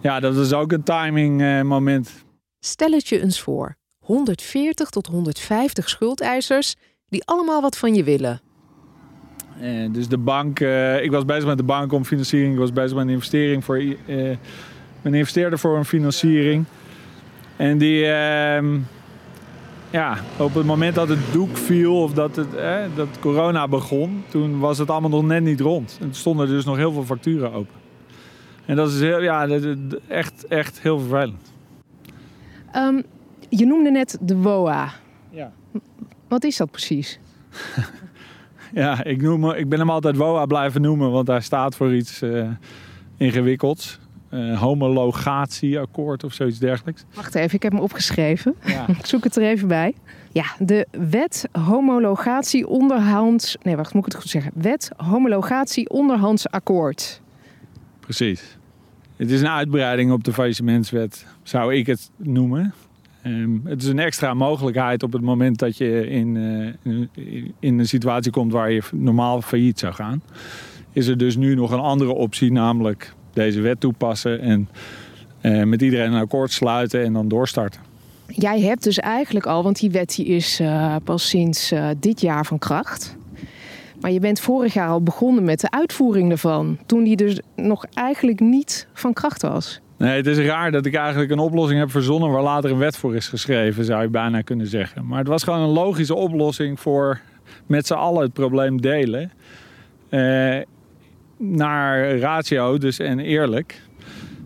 Ja, 0.05 0.19
dat 0.19 0.35
is 0.35 0.53
ook 0.53 0.71
een 0.71 0.83
timing 0.83 1.41
uh, 1.41 1.61
moment. 1.61 2.25
Stel 2.59 2.91
het 2.91 3.07
je 3.07 3.21
eens 3.21 3.41
voor. 3.41 3.75
140 3.99 4.89
tot 4.89 5.07
150 5.07 5.89
schuldeisers 5.89 6.75
die 7.07 7.25
allemaal 7.25 7.61
wat 7.61 7.77
van 7.77 7.95
je 7.95 8.03
willen. 8.03 8.41
Uh, 9.61 9.93
dus 9.93 10.07
de 10.07 10.17
bank, 10.17 10.59
uh, 10.59 11.03
ik 11.03 11.11
was 11.11 11.25
bezig 11.25 11.45
met 11.45 11.57
de 11.57 11.63
bank 11.63 11.91
om 11.91 12.05
financiering. 12.05 12.53
Ik 12.53 12.59
was 12.59 12.73
bezig 12.73 12.97
met 12.97 13.05
een 13.05 13.11
investering 13.11 13.63
voor 13.63 13.77
een 15.01 15.13
investeerder 15.13 15.59
voor 15.59 15.77
een 15.77 15.85
financiering. 15.85 16.65
En 17.55 17.77
die, 17.77 18.05
ehm, 18.05 18.79
ja, 19.89 20.17
op 20.37 20.53
het 20.53 20.65
moment 20.65 20.95
dat 20.95 21.09
het 21.09 21.31
doek 21.31 21.57
viel 21.57 22.01
of 22.01 22.13
dat, 22.13 22.35
het, 22.35 22.51
dat 22.95 23.19
corona 23.19 23.67
begon, 23.67 24.23
toen 24.29 24.59
was 24.59 24.77
het 24.77 24.89
allemaal 24.89 25.09
nog 25.09 25.23
net 25.23 25.43
niet 25.43 25.59
rond. 25.59 25.97
En 25.99 26.05
toen 26.05 26.13
stonden 26.13 26.47
er 26.47 26.53
dus 26.53 26.65
nog 26.65 26.77
heel 26.77 26.91
veel 26.91 27.05
facturen 27.05 27.53
open. 27.53 27.84
En 28.65 28.75
dat 28.75 28.89
is 28.91 28.99
heel, 28.99 29.21
ja, 29.21 29.47
echt, 30.07 30.47
echt 30.47 30.79
heel 30.81 30.99
vervelend. 30.99 31.51
Um, 32.75 33.03
je 33.49 33.65
noemde 33.65 33.91
net 33.91 34.17
de 34.21 34.37
WOA. 34.37 34.93
Ja. 35.29 35.51
Wat 36.27 36.43
is 36.43 36.57
dat 36.57 36.71
precies? 36.71 37.19
ja, 38.73 39.03
ik, 39.03 39.21
noem, 39.21 39.51
ik 39.51 39.69
ben 39.69 39.79
hem 39.79 39.89
altijd 39.89 40.15
WOA 40.15 40.45
blijven 40.45 40.81
noemen, 40.81 41.11
want 41.11 41.27
hij 41.27 41.41
staat 41.41 41.75
voor 41.75 41.95
iets 41.95 42.21
uh, 42.21 42.49
ingewikkelds. 43.17 43.99
Uh, 44.31 44.61
homologatieakkoord 44.61 46.23
of 46.23 46.33
zoiets 46.33 46.59
dergelijks. 46.59 47.05
Wacht 47.13 47.35
even, 47.35 47.55
ik 47.55 47.63
heb 47.63 47.71
hem 47.71 47.81
opgeschreven. 47.81 48.55
Ja. 48.65 48.87
ik 48.99 49.05
zoek 49.05 49.23
het 49.23 49.35
er 49.35 49.43
even 49.43 49.67
bij. 49.67 49.93
Ja, 50.31 50.45
de 50.59 50.87
wet 50.91 51.47
homologatie 51.51 52.67
onderhands... 52.67 53.57
Nee, 53.61 53.75
wacht, 53.75 53.93
moet 53.93 54.05
ik 54.05 54.11
het 54.11 54.21
goed 54.21 54.31
zeggen? 54.31 54.51
Wet 54.55 54.91
homologatie 54.97 55.89
onderhands 55.89 56.49
akkoord. 56.49 57.21
Precies. 58.05 58.57
Het 59.15 59.31
is 59.31 59.41
een 59.41 59.47
uitbreiding 59.47 60.11
op 60.11 60.23
de 60.23 60.33
faillissementswet, 60.33 61.25
zou 61.43 61.75
ik 61.75 61.85
het 61.85 62.09
noemen. 62.17 62.73
Um, 63.25 63.61
het 63.63 63.81
is 63.81 63.87
een 63.87 63.99
extra 63.99 64.33
mogelijkheid 64.33 65.03
op 65.03 65.13
het 65.13 65.21
moment 65.21 65.59
dat 65.59 65.77
je 65.77 66.07
in, 66.07 66.35
uh, 66.83 67.07
in 67.59 67.79
een 67.79 67.87
situatie 67.87 68.31
komt 68.31 68.51
waar 68.51 68.71
je 68.71 68.81
normaal 68.91 69.41
failliet 69.41 69.79
zou 69.79 69.93
gaan. 69.93 70.21
Is 70.91 71.07
er 71.07 71.17
dus 71.17 71.35
nu 71.35 71.55
nog 71.55 71.71
een 71.71 71.79
andere 71.79 72.13
optie, 72.13 72.51
namelijk 72.51 73.13
deze 73.33 73.61
wet 73.61 73.79
toepassen 73.79 74.39
en 74.39 74.69
uh, 75.41 75.63
met 75.63 75.81
iedereen 75.81 76.13
een 76.13 76.21
akkoord 76.21 76.51
sluiten 76.51 77.03
en 77.03 77.13
dan 77.13 77.27
doorstarten. 77.27 77.81
Jij 78.27 78.61
hebt 78.61 78.83
dus 78.83 78.99
eigenlijk 78.99 79.45
al, 79.45 79.63
want 79.63 79.79
die 79.79 79.91
wet 79.91 80.15
die 80.15 80.25
is 80.25 80.61
uh, 80.61 80.95
pas 81.03 81.29
sinds 81.29 81.73
dit 81.99 82.21
jaar 82.21 82.45
van 82.45 82.59
kracht. 82.59 83.15
Maar 84.01 84.11
je 84.11 84.19
bent 84.19 84.39
vorig 84.39 84.73
jaar 84.73 84.89
al 84.89 85.03
begonnen 85.03 85.43
met 85.43 85.59
de 85.59 85.71
uitvoering 85.71 86.31
ervan. 86.31 86.77
Toen 86.85 87.03
die 87.03 87.15
dus 87.15 87.39
nog 87.55 87.85
eigenlijk 87.93 88.39
niet 88.39 88.87
van 88.93 89.13
kracht 89.13 89.41
was. 89.41 89.81
Nee, 89.97 90.15
het 90.15 90.27
is 90.27 90.37
raar 90.37 90.71
dat 90.71 90.85
ik 90.85 90.95
eigenlijk 90.95 91.31
een 91.31 91.39
oplossing 91.39 91.79
heb 91.79 91.91
verzonnen 91.91 92.31
waar 92.31 92.43
later 92.43 92.71
een 92.71 92.77
wet 92.77 92.97
voor 92.97 93.15
is 93.15 93.27
geschreven, 93.27 93.85
zou 93.85 94.01
je 94.01 94.07
bijna 94.07 94.41
kunnen 94.41 94.67
zeggen. 94.67 95.07
Maar 95.07 95.19
het 95.19 95.27
was 95.27 95.43
gewoon 95.43 95.59
een 95.59 95.69
logische 95.69 96.15
oplossing 96.15 96.79
voor 96.79 97.19
met 97.65 97.87
z'n 97.87 97.93
allen 97.93 98.21
het 98.21 98.33
probleem 98.33 98.81
delen. 98.81 99.31
Eh, 100.09 100.57
naar 101.37 102.17
ratio, 102.17 102.77
dus 102.77 102.99
en 102.99 103.19
eerlijk. 103.19 103.81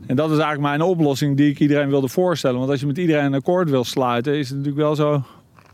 En 0.08 0.16
dat 0.16 0.32
is 0.32 0.38
eigenlijk 0.38 0.62
mijn 0.62 0.82
oplossing 0.82 1.38
die 1.38 1.50
ik 1.50 1.60
iedereen 1.60 1.90
wilde 1.90 2.08
voorstellen. 2.08 2.58
Want 2.58 2.70
als 2.70 2.80
je 2.80 2.86
met 2.86 2.98
iedereen 2.98 3.26
een 3.26 3.34
akkoord 3.34 3.70
wil 3.70 3.84
sluiten, 3.84 4.38
is 4.38 4.50
het 4.50 4.58
natuurlijk 4.58 4.84
wel 4.84 4.96
zo. 4.96 5.24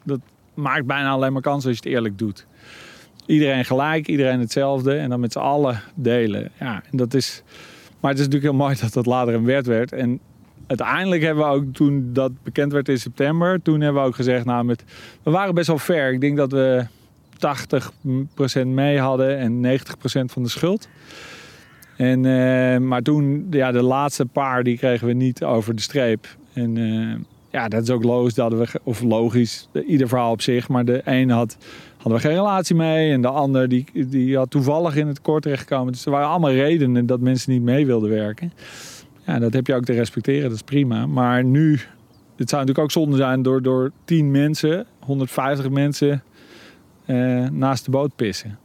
Dat 0.03 0.20
maakt 0.53 0.86
bijna 0.86 1.10
alleen 1.10 1.34
maar 1.34 1.41
kans 1.41 1.65
als 1.65 1.77
je 1.77 1.84
het 1.84 1.94
eerlijk 1.94 2.17
doet 2.17 2.46
iedereen 3.25 3.65
gelijk, 3.65 4.08
iedereen 4.08 4.39
hetzelfde 4.39 4.96
en 4.96 5.10
dan 5.10 5.20
met 5.20 5.32
z'n 5.32 5.39
allen 5.39 5.82
delen. 5.96 6.51
Ja, 6.60 6.84
en 6.91 6.98
dat 6.98 7.13
is, 7.13 7.44
maar 8.00 8.12
het 8.12 8.20
is 8.20 8.25
natuurlijk 8.25 8.51
heel 8.53 8.65
mooi 8.65 8.75
dat 8.82 8.94
dat 8.94 9.05
later 9.05 9.34
een 9.34 9.46
wet 9.46 9.65
werd. 9.65 9.91
En 9.91 10.20
uiteindelijk 10.67 11.22
hebben 11.22 11.44
we 11.44 11.50
ook, 11.50 11.63
toen 11.74 12.10
dat 12.13 12.32
bekend 12.44 12.72
werd 12.72 12.89
in 12.89 13.00
september, 13.00 13.62
toen 13.62 13.82
hebben 13.82 14.01
we 14.01 14.08
ook 14.08 14.15
gezegd, 14.15 14.46
nou, 14.46 14.65
met, 14.65 14.84
we 15.24 15.32
waren 15.32 15.55
best 15.55 15.67
wel 15.67 15.77
ver. 15.77 16.13
Ik 16.13 16.22
denk 16.22 16.38
dat 16.38 16.51
we 16.51 16.86
80% 18.63 18.67
mee 18.67 19.00
hadden 19.00 19.38
en 19.38 19.79
90% 19.79 19.82
van 20.25 20.44
de 20.44 20.50
schuld. 20.50 20.88
En, 21.98 22.25
eh, 22.25 22.77
maar 22.77 23.01
toen, 23.01 23.48
ja, 23.50 23.72
de 23.72 23.84
laatste 23.84 24.25
paar, 24.25 24.63
die 24.63 24.77
kregen 24.77 25.08
we 25.08 25.13
niet 25.13 25.44
over 25.44 25.75
de 25.75 25.82
streep. 25.82 26.27
En 26.53 26.77
eh, 26.77 27.22
ja, 27.51 27.67
dat 27.67 27.84
is 27.84 27.89
ook 27.89 28.03
logisch, 28.03 28.34
dat 28.34 28.53
we, 28.53 28.67
of 28.84 29.01
logisch, 29.01 29.70
ieder 29.88 30.08
verhaal 30.08 30.32
op 30.32 30.41
zich. 30.41 30.67
Maar 30.67 30.86
de 30.86 31.01
een 31.05 31.29
had, 31.29 31.58
hadden 32.06 32.22
we 32.22 32.28
geen 32.28 32.38
relatie 32.46 32.76
mee 32.76 33.12
en 33.12 33.22
de 33.22 33.28
ander 33.28 33.70
die, 33.70 33.86
die 33.94 34.38
had 34.38 34.50
toevallig 34.50 34.96
in 34.96 35.08
het 35.08 35.22
kort 35.22 35.44
terechtgekomen. 35.44 35.94
Dus 35.94 36.06
er 36.06 36.12
waren 36.12 36.28
allemaal 36.28 36.52
redenen 36.52 37.06
dat 37.06 37.20
mensen 37.20 37.52
niet 37.52 37.62
mee 37.62 37.86
wilden 37.86 38.10
werken. 38.10 38.54
Ja, 39.26 39.40
dat 39.40 39.54
heb 39.54 39.68
je 39.68 39.76
ook 39.76 39.84
te 39.84 39.94
respecteren, 39.94 40.44
dat 40.44 40.52
is 40.52 40.62
prima. 40.62 41.06
Maar 41.06 41.44
nu, 41.44 41.72
het 42.36 42.50
zou 42.50 42.62
natuurlijk 42.62 42.80
ook 42.80 42.92
zonde 42.92 43.18
zijn 43.18 43.42
door, 43.42 43.62
door 43.62 43.92
10 44.04 44.32
mensen, 44.32 44.86
150 45.00 45.70
mensen 45.70 46.24
eh, 47.06 47.50
naast 47.50 47.86
de 47.86 47.92
boot 47.92 48.16
pissen. 48.16 48.60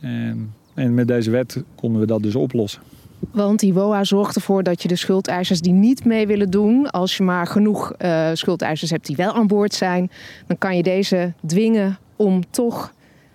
En, 0.00 0.54
en 0.74 0.94
met 0.94 1.08
deze 1.08 1.30
wet 1.30 1.64
konden 1.74 2.00
we 2.00 2.06
dat 2.06 2.22
dus 2.22 2.34
oplossen. 2.34 2.82
Want 3.30 3.60
die 3.60 3.74
WOA 3.74 4.04
zorgt 4.04 4.36
ervoor 4.36 4.62
dat 4.62 4.82
je 4.82 4.88
de 4.88 4.96
schuldeisers 4.96 5.60
die 5.60 5.72
niet 5.72 6.04
mee 6.04 6.26
willen 6.26 6.50
doen, 6.50 6.90
als 6.90 7.16
je 7.16 7.22
maar 7.22 7.46
genoeg 7.46 7.92
uh, 7.98 8.30
schuldeisers 8.32 8.90
hebt 8.90 9.06
die 9.06 9.16
wel 9.16 9.32
aan 9.32 9.46
boord 9.46 9.74
zijn, 9.74 10.10
dan 10.46 10.58
kan 10.58 10.76
je 10.76 10.82
deze 10.82 11.32
dwingen 11.46 11.98
om 12.18 12.50
toch 12.50 12.92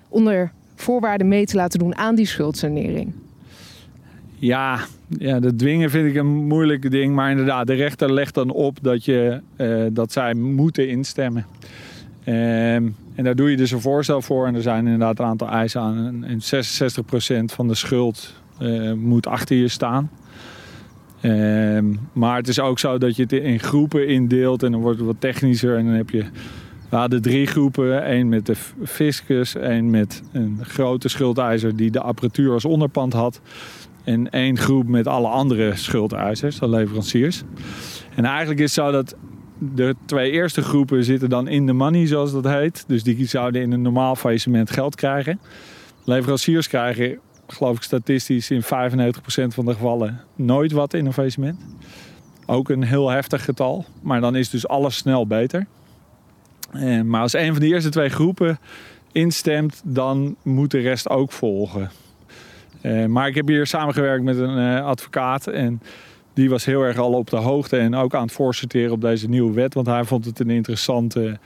onder 0.09 0.51
voorwaarden 0.75 1.27
mee 1.27 1.45
te 1.45 1.55
laten 1.55 1.79
doen 1.79 1.95
aan 1.95 2.15
die 2.15 2.25
schuldsanering. 2.25 3.13
Ja, 4.35 4.79
ja, 5.17 5.39
dat 5.39 5.57
dwingen 5.57 5.89
vind 5.89 6.09
ik 6.09 6.15
een 6.15 6.47
moeilijk 6.47 6.91
ding. 6.91 7.15
Maar 7.15 7.29
inderdaad, 7.31 7.67
de 7.67 7.73
rechter 7.73 8.13
legt 8.13 8.33
dan 8.33 8.49
op 8.49 8.77
dat, 8.81 9.05
je, 9.05 9.41
uh, 9.57 9.85
dat 9.91 10.11
zij 10.11 10.33
moeten 10.33 10.89
instemmen. 10.89 11.45
Ehm, 12.23 12.89
en 13.15 13.23
daar 13.23 13.35
doe 13.35 13.49
je 13.49 13.57
dus 13.57 13.71
een 13.71 13.81
voorstel 13.81 14.21
voor. 14.21 14.47
En 14.47 14.55
er 14.55 14.61
zijn 14.61 14.83
inderdaad 14.83 15.19
een 15.19 15.25
aantal 15.25 15.49
eisen 15.49 15.81
aan. 15.81 16.23
En 16.23 16.41
66% 16.41 17.53
van 17.53 17.67
de 17.67 17.75
schuld 17.75 18.33
uh, 18.61 18.93
moet 18.93 19.27
achter 19.27 19.55
je 19.55 19.67
staan. 19.67 20.09
Ehm, 21.21 21.85
maar 22.13 22.37
het 22.37 22.47
is 22.47 22.59
ook 22.59 22.79
zo 22.79 22.97
dat 22.97 23.15
je 23.15 23.21
het 23.21 23.31
in 23.31 23.59
groepen 23.59 24.07
indeelt. 24.07 24.63
En 24.63 24.71
dan 24.71 24.81
wordt 24.81 24.97
het 24.97 25.07
wat 25.07 25.19
technischer. 25.19 25.77
En 25.77 25.85
dan 25.85 25.93
heb 25.93 26.09
je... 26.09 26.25
We 26.93 26.99
hadden 26.99 27.21
drie 27.21 27.47
groepen. 27.47 28.03
één 28.03 28.29
met 28.29 28.45
de 28.45 28.55
fiscus. 28.83 29.55
één 29.55 29.89
met 29.89 30.23
een 30.31 30.59
grote 30.61 31.09
schuldeiser 31.09 31.75
die 31.75 31.91
de 31.91 31.99
apparatuur 31.99 32.51
als 32.51 32.65
onderpand 32.65 33.13
had. 33.13 33.41
En 34.03 34.29
één 34.29 34.57
groep 34.57 34.87
met 34.87 35.07
alle 35.07 35.27
andere 35.27 35.75
schuldeisers, 35.75 36.59
de 36.59 36.69
leveranciers. 36.69 37.43
En 38.15 38.25
eigenlijk 38.25 38.59
is 38.59 38.75
het 38.75 38.85
zo 38.85 38.91
dat 38.91 39.15
de 39.57 39.95
twee 40.05 40.31
eerste 40.31 40.61
groepen 40.61 41.03
zitten 41.03 41.29
dan 41.29 41.47
in 41.47 41.65
de 41.65 41.73
money, 41.73 42.07
zoals 42.07 42.31
dat 42.31 42.43
heet. 42.43 42.83
Dus 42.87 43.03
die 43.03 43.27
zouden 43.27 43.61
in 43.61 43.71
een 43.71 43.81
normaal 43.81 44.15
faillissement 44.15 44.71
geld 44.71 44.95
krijgen. 44.95 45.39
Leveranciers 46.03 46.67
krijgen, 46.67 47.19
geloof 47.47 47.75
ik 47.75 47.83
statistisch, 47.83 48.51
in 48.51 48.63
95% 48.63 48.65
van 49.47 49.65
de 49.65 49.73
gevallen 49.73 50.21
nooit 50.35 50.71
wat 50.71 50.93
in 50.93 51.05
een 51.05 51.13
faillissement. 51.13 51.59
Ook 52.45 52.69
een 52.69 52.83
heel 52.83 53.09
heftig 53.09 53.43
getal. 53.43 53.85
Maar 54.01 54.21
dan 54.21 54.35
is 54.35 54.49
dus 54.49 54.67
alles 54.67 54.95
snel 54.95 55.27
beter. 55.27 55.67
Maar 57.05 57.21
als 57.21 57.33
een 57.33 57.51
van 57.51 57.61
de 57.61 57.67
eerste 57.67 57.89
twee 57.89 58.09
groepen 58.09 58.59
instemt, 59.11 59.81
dan 59.85 60.35
moet 60.41 60.71
de 60.71 60.79
rest 60.79 61.09
ook 61.09 61.31
volgen. 61.31 61.91
Eh, 62.81 63.05
maar 63.05 63.27
ik 63.27 63.35
heb 63.35 63.47
hier 63.47 63.67
samengewerkt 63.67 64.23
met 64.23 64.37
een 64.37 64.57
uh, 64.57 64.85
advocaat. 64.85 65.47
En 65.47 65.81
die 66.33 66.49
was 66.49 66.65
heel 66.65 66.81
erg 66.81 66.97
al 66.97 67.13
op 67.13 67.29
de 67.29 67.35
hoogte 67.35 67.77
en 67.77 67.95
ook 67.95 68.15
aan 68.15 68.23
het 68.23 68.31
voorsorteren 68.31 68.91
op 68.91 69.01
deze 69.01 69.29
nieuwe 69.29 69.53
wet. 69.53 69.73
Want 69.73 69.87
hij 69.87 70.03
vond 70.03 70.25
het 70.25 70.39
een 70.39 70.49
interessante 70.49 71.39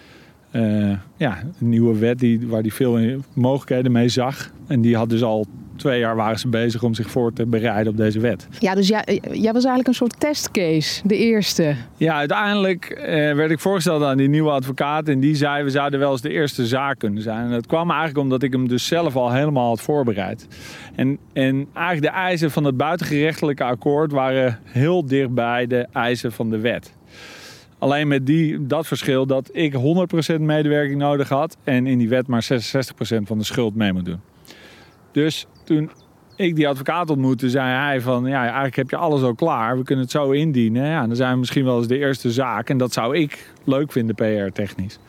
uh, 0.51 0.97
ja, 1.17 1.37
een 1.59 1.69
nieuwe 1.69 1.97
wet 1.97 2.19
die, 2.19 2.47
waar 2.47 2.61
hij 2.61 2.71
veel 2.71 3.21
mogelijkheden 3.33 3.91
mee 3.91 4.09
zag. 4.09 4.49
En 4.67 4.81
die 4.81 4.95
had 4.95 5.09
dus 5.09 5.23
al 5.23 5.45
twee 5.77 5.99
jaar 5.99 6.15
waren 6.15 6.39
ze 6.39 6.47
bezig 6.47 6.83
om 6.83 6.93
zich 6.93 7.09
voor 7.09 7.33
te 7.33 7.45
bereiden 7.45 7.91
op 7.91 7.97
deze 7.97 8.19
wet. 8.19 8.47
Ja, 8.59 8.75
dus 8.75 8.87
jij, 8.87 9.21
jij 9.31 9.53
was 9.53 9.65
eigenlijk 9.65 9.87
een 9.87 9.93
soort 9.93 10.19
testcase, 10.19 11.07
de 11.07 11.17
eerste. 11.17 11.75
Ja, 11.97 12.15
uiteindelijk 12.15 12.85
eh, 12.85 13.33
werd 13.33 13.51
ik 13.51 13.59
voorgesteld 13.59 14.03
aan 14.03 14.17
die 14.17 14.29
nieuwe 14.29 14.49
advocaat. 14.49 15.07
En 15.07 15.19
die 15.19 15.35
zei, 15.35 15.63
we 15.63 15.69
zouden 15.69 15.99
wel 15.99 16.11
eens 16.11 16.21
de 16.21 16.29
eerste 16.29 16.65
zaak 16.65 16.99
kunnen 16.99 17.21
zijn. 17.21 17.45
En 17.45 17.51
dat 17.51 17.67
kwam 17.67 17.89
eigenlijk 17.89 18.19
omdat 18.19 18.43
ik 18.43 18.51
hem 18.51 18.67
dus 18.67 18.87
zelf 18.87 19.15
al 19.15 19.31
helemaal 19.31 19.67
had 19.67 19.81
voorbereid. 19.81 20.47
En, 20.95 21.17
en 21.33 21.67
eigenlijk 21.73 22.13
de 22.13 22.19
eisen 22.19 22.51
van 22.51 22.63
het 22.63 22.77
buitengerechtelijke 22.77 23.63
akkoord 23.63 24.11
waren 24.11 24.59
heel 24.63 25.05
dichtbij 25.05 25.67
de 25.67 25.87
eisen 25.93 26.31
van 26.31 26.49
de 26.49 26.59
wet. 26.59 26.95
Alleen 27.79 28.07
met 28.07 28.25
die, 28.25 28.67
dat 28.67 28.87
verschil 28.87 29.25
dat 29.25 29.49
ik 29.53 29.73
100% 29.73 30.39
medewerking 30.39 30.99
nodig 30.99 31.29
had 31.29 31.57
en 31.63 31.87
in 31.87 31.97
die 31.97 32.09
wet 32.09 32.27
maar 32.27 32.43
66% 32.43 32.47
van 33.23 33.37
de 33.37 33.43
schuld 33.43 33.75
mee 33.75 33.93
moet 33.93 34.05
doen. 34.05 34.19
Dus 35.11 35.47
toen 35.63 35.89
ik 36.35 36.55
die 36.55 36.67
advocaat 36.67 37.09
ontmoette, 37.09 37.49
zei 37.49 37.69
hij 37.69 38.01
van 38.01 38.25
ja, 38.25 38.41
eigenlijk 38.41 38.75
heb 38.75 38.89
je 38.89 38.95
alles 38.95 39.21
al 39.21 39.35
klaar. 39.35 39.77
We 39.77 39.83
kunnen 39.83 40.03
het 40.03 40.13
zo 40.13 40.31
indienen. 40.31 40.85
Ja, 40.85 41.07
dan 41.07 41.15
zijn 41.15 41.31
we 41.31 41.37
misschien 41.37 41.65
wel 41.65 41.77
eens 41.77 41.87
de 41.87 41.97
eerste 41.97 42.31
zaak. 42.31 42.69
En 42.69 42.77
dat 42.77 42.93
zou 42.93 43.17
ik 43.17 43.51
leuk 43.63 43.91
vinden, 43.91 44.15
PR-technisch. 44.15 44.99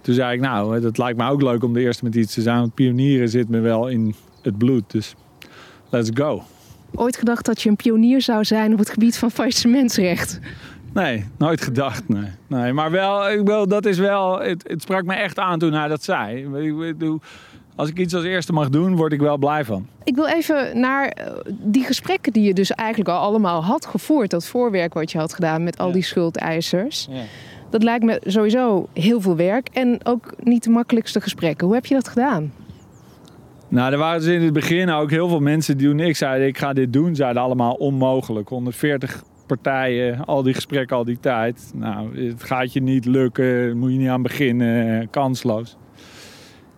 Toen 0.00 0.14
zei 0.14 0.34
ik, 0.34 0.40
nou, 0.40 0.80
dat 0.80 0.98
lijkt 0.98 1.18
me 1.18 1.30
ook 1.30 1.42
leuk 1.42 1.64
om 1.64 1.72
de 1.72 1.80
eerste 1.80 2.04
met 2.04 2.14
iets 2.14 2.34
te 2.34 2.42
zijn. 2.42 2.58
Want 2.58 2.74
pionieren 2.74 3.28
zit 3.28 3.48
me 3.48 3.60
wel 3.60 3.88
in 3.88 4.14
het 4.42 4.58
bloed. 4.58 4.90
Dus 4.90 5.14
let's 5.90 6.10
go. 6.14 6.42
Ooit 6.94 7.16
gedacht 7.16 7.44
dat 7.44 7.62
je 7.62 7.68
een 7.68 7.76
pionier 7.76 8.22
zou 8.22 8.44
zijn 8.44 8.72
op 8.72 8.78
het 8.78 8.90
gebied 8.90 9.18
van 9.18 9.30
faillissementsrecht? 9.30 10.40
Nee, 10.94 11.24
nooit 11.38 11.60
gedacht. 11.60 12.08
Nee. 12.08 12.30
nee 12.46 12.72
maar 12.72 12.90
wel, 12.90 13.30
ik 13.30 13.46
wil, 13.46 13.68
dat 13.68 13.86
is 13.86 13.98
wel, 13.98 14.40
het, 14.40 14.64
het 14.68 14.82
sprak 14.82 15.04
me 15.04 15.14
echt 15.14 15.38
aan 15.38 15.58
toen 15.58 15.72
hij 15.72 15.88
dat 15.88 16.02
zei. 16.02 16.48
Als 17.76 17.88
ik 17.88 17.98
iets 17.98 18.14
als 18.14 18.24
eerste 18.24 18.52
mag 18.52 18.68
doen, 18.68 18.96
word 18.96 19.12
ik 19.12 19.20
wel 19.20 19.36
blij 19.36 19.64
van. 19.64 19.86
Ik 20.04 20.14
wil 20.14 20.26
even 20.26 20.80
naar 20.80 21.08
eh, 21.08 21.32
die 21.48 21.84
gesprekken 21.84 22.32
die 22.32 22.42
je 22.42 22.54
dus 22.54 22.70
eigenlijk 22.70 23.10
al 23.10 23.18
allemaal 23.18 23.64
had 23.64 23.86
gevoerd. 23.86 24.30
Dat 24.30 24.46
voorwerk 24.46 24.94
wat 24.94 25.12
je 25.12 25.18
had 25.18 25.34
gedaan 25.34 25.64
met 25.64 25.78
al 25.78 25.92
die 25.92 26.02
schuldeisers. 26.02 27.06
Ja. 27.10 27.22
Dat 27.70 27.82
lijkt 27.82 28.04
me 28.04 28.20
sowieso 28.26 28.88
heel 28.92 29.20
veel 29.20 29.36
werk 29.36 29.68
en 29.72 30.00
ook 30.02 30.34
niet 30.42 30.64
de 30.64 30.70
makkelijkste 30.70 31.20
gesprekken. 31.20 31.66
Hoe 31.66 31.76
heb 31.76 31.86
je 31.86 31.94
dat 31.94 32.08
gedaan? 32.08 32.52
Nou, 33.68 33.92
er 33.92 33.98
waren 33.98 34.20
dus 34.20 34.28
in 34.28 34.42
het 34.42 34.52
begin 34.52 34.90
ook 34.90 35.10
heel 35.10 35.28
veel 35.28 35.40
mensen 35.40 35.76
die 35.76 35.88
toen 35.88 36.00
ik 36.00 36.16
zei 36.16 36.46
ik 36.46 36.58
ga 36.58 36.72
dit 36.72 36.92
doen, 36.92 37.14
zeiden 37.14 37.42
allemaal 37.42 37.74
onmogelijk. 37.74 38.48
140 38.48 39.22
partijen, 39.46 40.24
al 40.24 40.42
die 40.42 40.54
gesprekken, 40.54 40.96
al 40.96 41.04
die 41.04 41.20
tijd. 41.20 41.72
Nou, 41.74 42.26
het 42.28 42.42
gaat 42.42 42.72
je 42.72 42.82
niet 42.82 43.04
lukken, 43.04 43.76
moet 43.76 43.92
je 43.92 43.98
niet 43.98 44.08
aan 44.08 44.22
beginnen, 44.22 45.10
kansloos. 45.10 45.76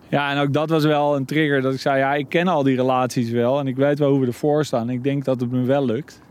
Ja, 0.09 0.31
en 0.31 0.37
ook 0.37 0.53
dat 0.53 0.69
was 0.69 0.83
wel 0.85 1.15
een 1.15 1.25
trigger 1.25 1.61
dat 1.61 1.73
ik 1.73 1.79
zei, 1.79 1.97
ja, 1.97 2.13
ik 2.13 2.29
ken 2.29 2.47
al 2.47 2.63
die 2.63 2.75
relaties 2.75 3.29
wel 3.29 3.59
en 3.59 3.67
ik 3.67 3.75
weet 3.75 3.99
wel 3.99 4.09
hoe 4.09 4.19
we 4.19 4.25
ervoor 4.25 4.65
staan. 4.65 4.89
Ik 4.89 5.03
denk 5.03 5.25
dat 5.25 5.39
het 5.39 5.51
me 5.51 5.63
wel 5.63 5.85
lukt. 5.85 6.21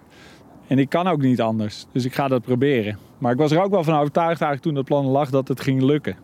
En 0.66 0.78
ik 0.78 0.88
kan 0.88 1.06
ook 1.06 1.20
niet 1.20 1.40
anders, 1.40 1.86
dus 1.92 2.04
ik 2.04 2.14
ga 2.14 2.28
dat 2.28 2.42
proberen. 2.42 2.98
Maar 3.18 3.32
ik 3.32 3.38
was 3.38 3.50
er 3.50 3.62
ook 3.62 3.70
wel 3.70 3.84
van 3.84 3.94
overtuigd 3.94 4.40
eigenlijk 4.40 4.62
toen 4.62 4.74
dat 4.74 4.84
plan 4.84 5.06
lag 5.06 5.30
dat 5.30 5.48
het 5.48 5.60
ging 5.60 5.82
lukken. 5.82 6.16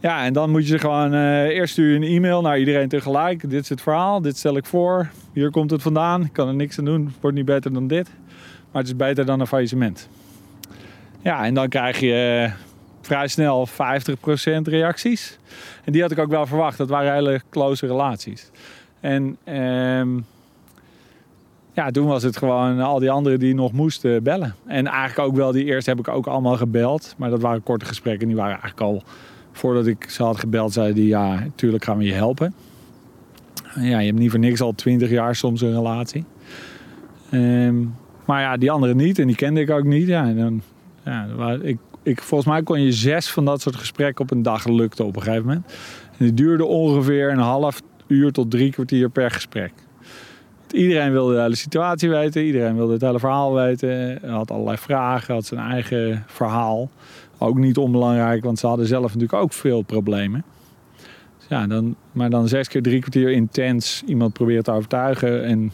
Ja, 0.00 0.24
en 0.24 0.32
dan 0.32 0.50
moet 0.50 0.68
je 0.68 0.78
gewoon 0.78 1.14
uh, 1.14 1.42
eerst 1.42 1.72
stuur 1.72 1.90
je 1.90 1.96
een 1.96 2.16
e-mail 2.16 2.42
naar 2.42 2.58
iedereen 2.58 2.88
tegelijk. 2.88 3.50
Dit 3.50 3.62
is 3.62 3.68
het 3.68 3.80
verhaal, 3.80 4.20
dit 4.20 4.36
stel 4.36 4.56
ik 4.56 4.66
voor. 4.66 5.10
Hier 5.32 5.50
komt 5.50 5.70
het 5.70 5.82
vandaan. 5.82 6.24
Ik 6.24 6.32
kan 6.32 6.48
er 6.48 6.54
niks 6.54 6.78
aan 6.78 6.84
doen. 6.84 7.04
Het 7.04 7.20
wordt 7.20 7.36
niet 7.36 7.46
beter 7.46 7.72
dan 7.72 7.86
dit. 7.86 8.10
Maar 8.70 8.82
het 8.82 8.90
is 8.90 8.96
beter 8.96 9.26
dan 9.26 9.40
een 9.40 9.46
faillissement. 9.46 10.08
Ja, 11.22 11.44
en 11.44 11.54
dan 11.54 11.68
krijg 11.68 12.00
je 12.00 12.42
eh, 12.44 12.52
vrij 13.00 13.28
snel 13.28 13.68
50% 13.68 13.72
reacties. 14.62 15.38
En 15.84 15.92
die 15.92 16.02
had 16.02 16.10
ik 16.10 16.18
ook 16.18 16.30
wel 16.30 16.46
verwacht. 16.46 16.78
Dat 16.78 16.88
waren 16.88 17.14
hele 17.14 17.40
close 17.50 17.86
relaties. 17.86 18.50
En 19.00 19.36
ehm, 19.44 20.18
ja, 21.72 21.90
toen 21.90 22.06
was 22.06 22.22
het 22.22 22.36
gewoon 22.36 22.80
al 22.80 22.98
die 22.98 23.10
anderen 23.10 23.38
die 23.38 23.54
nog 23.54 23.72
moesten 23.72 24.22
bellen. 24.22 24.54
En 24.66 24.86
eigenlijk 24.86 25.28
ook 25.28 25.36
wel 25.36 25.52
die 25.52 25.64
eerste 25.64 25.90
heb 25.90 25.98
ik 25.98 26.08
ook 26.08 26.26
allemaal 26.26 26.56
gebeld. 26.56 27.14
Maar 27.16 27.30
dat 27.30 27.40
waren 27.40 27.62
korte 27.62 27.84
gesprekken. 27.84 28.26
Die 28.26 28.36
waren 28.36 28.60
eigenlijk 28.60 28.80
al, 28.80 29.02
voordat 29.52 29.86
ik 29.86 30.10
ze 30.10 30.22
had 30.22 30.38
gebeld, 30.38 30.72
zeiden 30.72 30.94
die 30.94 31.06
ja, 31.06 31.34
natuurlijk 31.34 31.84
gaan 31.84 31.98
we 31.98 32.04
je 32.04 32.12
helpen. 32.12 32.54
Ja, 33.74 33.98
je 33.98 34.06
hebt 34.06 34.18
niet 34.18 34.30
voor 34.30 34.38
niks 34.38 34.60
al 34.60 34.72
20 34.74 35.10
jaar 35.10 35.34
soms 35.34 35.60
een 35.60 35.74
relatie. 35.74 36.24
Um, 37.32 37.94
maar 38.30 38.40
ja, 38.40 38.56
die 38.56 38.70
anderen 38.70 38.96
niet 38.96 39.18
en 39.18 39.26
die 39.26 39.36
kende 39.36 39.60
ik 39.60 39.70
ook 39.70 39.84
niet. 39.84 40.06
Ja, 40.06 40.32
dan, 40.32 40.62
ja, 41.04 41.26
ik, 41.62 41.78
ik, 42.02 42.22
volgens 42.22 42.50
mij 42.50 42.62
kon 42.62 42.80
je 42.80 42.92
zes 42.92 43.30
van 43.30 43.44
dat 43.44 43.60
soort 43.60 43.76
gesprekken 43.76 44.24
op 44.24 44.30
een 44.30 44.42
dag 44.42 44.66
lukte 44.66 45.04
op 45.04 45.16
een 45.16 45.22
gegeven 45.22 45.46
moment. 45.46 45.64
En 46.10 46.24
die 46.24 46.34
duurde 46.34 46.64
ongeveer 46.64 47.30
een 47.30 47.38
half 47.38 47.80
uur 48.06 48.32
tot 48.32 48.50
drie 48.50 48.72
kwartier 48.72 49.08
per 49.08 49.30
gesprek. 49.30 49.72
Iedereen 50.70 51.12
wilde 51.12 51.34
de 51.34 51.40
hele 51.40 51.56
situatie 51.56 52.08
weten, 52.08 52.44
iedereen 52.44 52.76
wilde 52.76 52.92
het 52.92 53.02
hele 53.02 53.18
verhaal 53.18 53.54
weten. 53.54 54.18
Had 54.30 54.50
allerlei 54.50 54.76
vragen, 54.76 55.34
had 55.34 55.44
zijn 55.44 55.60
eigen 55.60 56.24
verhaal. 56.26 56.90
Ook 57.38 57.58
niet 57.58 57.76
onbelangrijk, 57.76 58.44
want 58.44 58.58
ze 58.58 58.66
hadden 58.66 58.86
zelf 58.86 59.04
natuurlijk 59.04 59.42
ook 59.42 59.52
veel 59.52 59.82
problemen. 59.82 60.44
Dus 61.38 61.48
ja, 61.48 61.66
dan, 61.66 61.96
maar 62.12 62.30
dan 62.30 62.48
zes 62.48 62.68
keer 62.68 62.82
drie 62.82 63.00
kwartier 63.00 63.30
intens 63.30 64.02
iemand 64.06 64.32
proberen 64.32 64.62
te 64.62 64.70
overtuigen. 64.70 65.44
En 65.44 65.72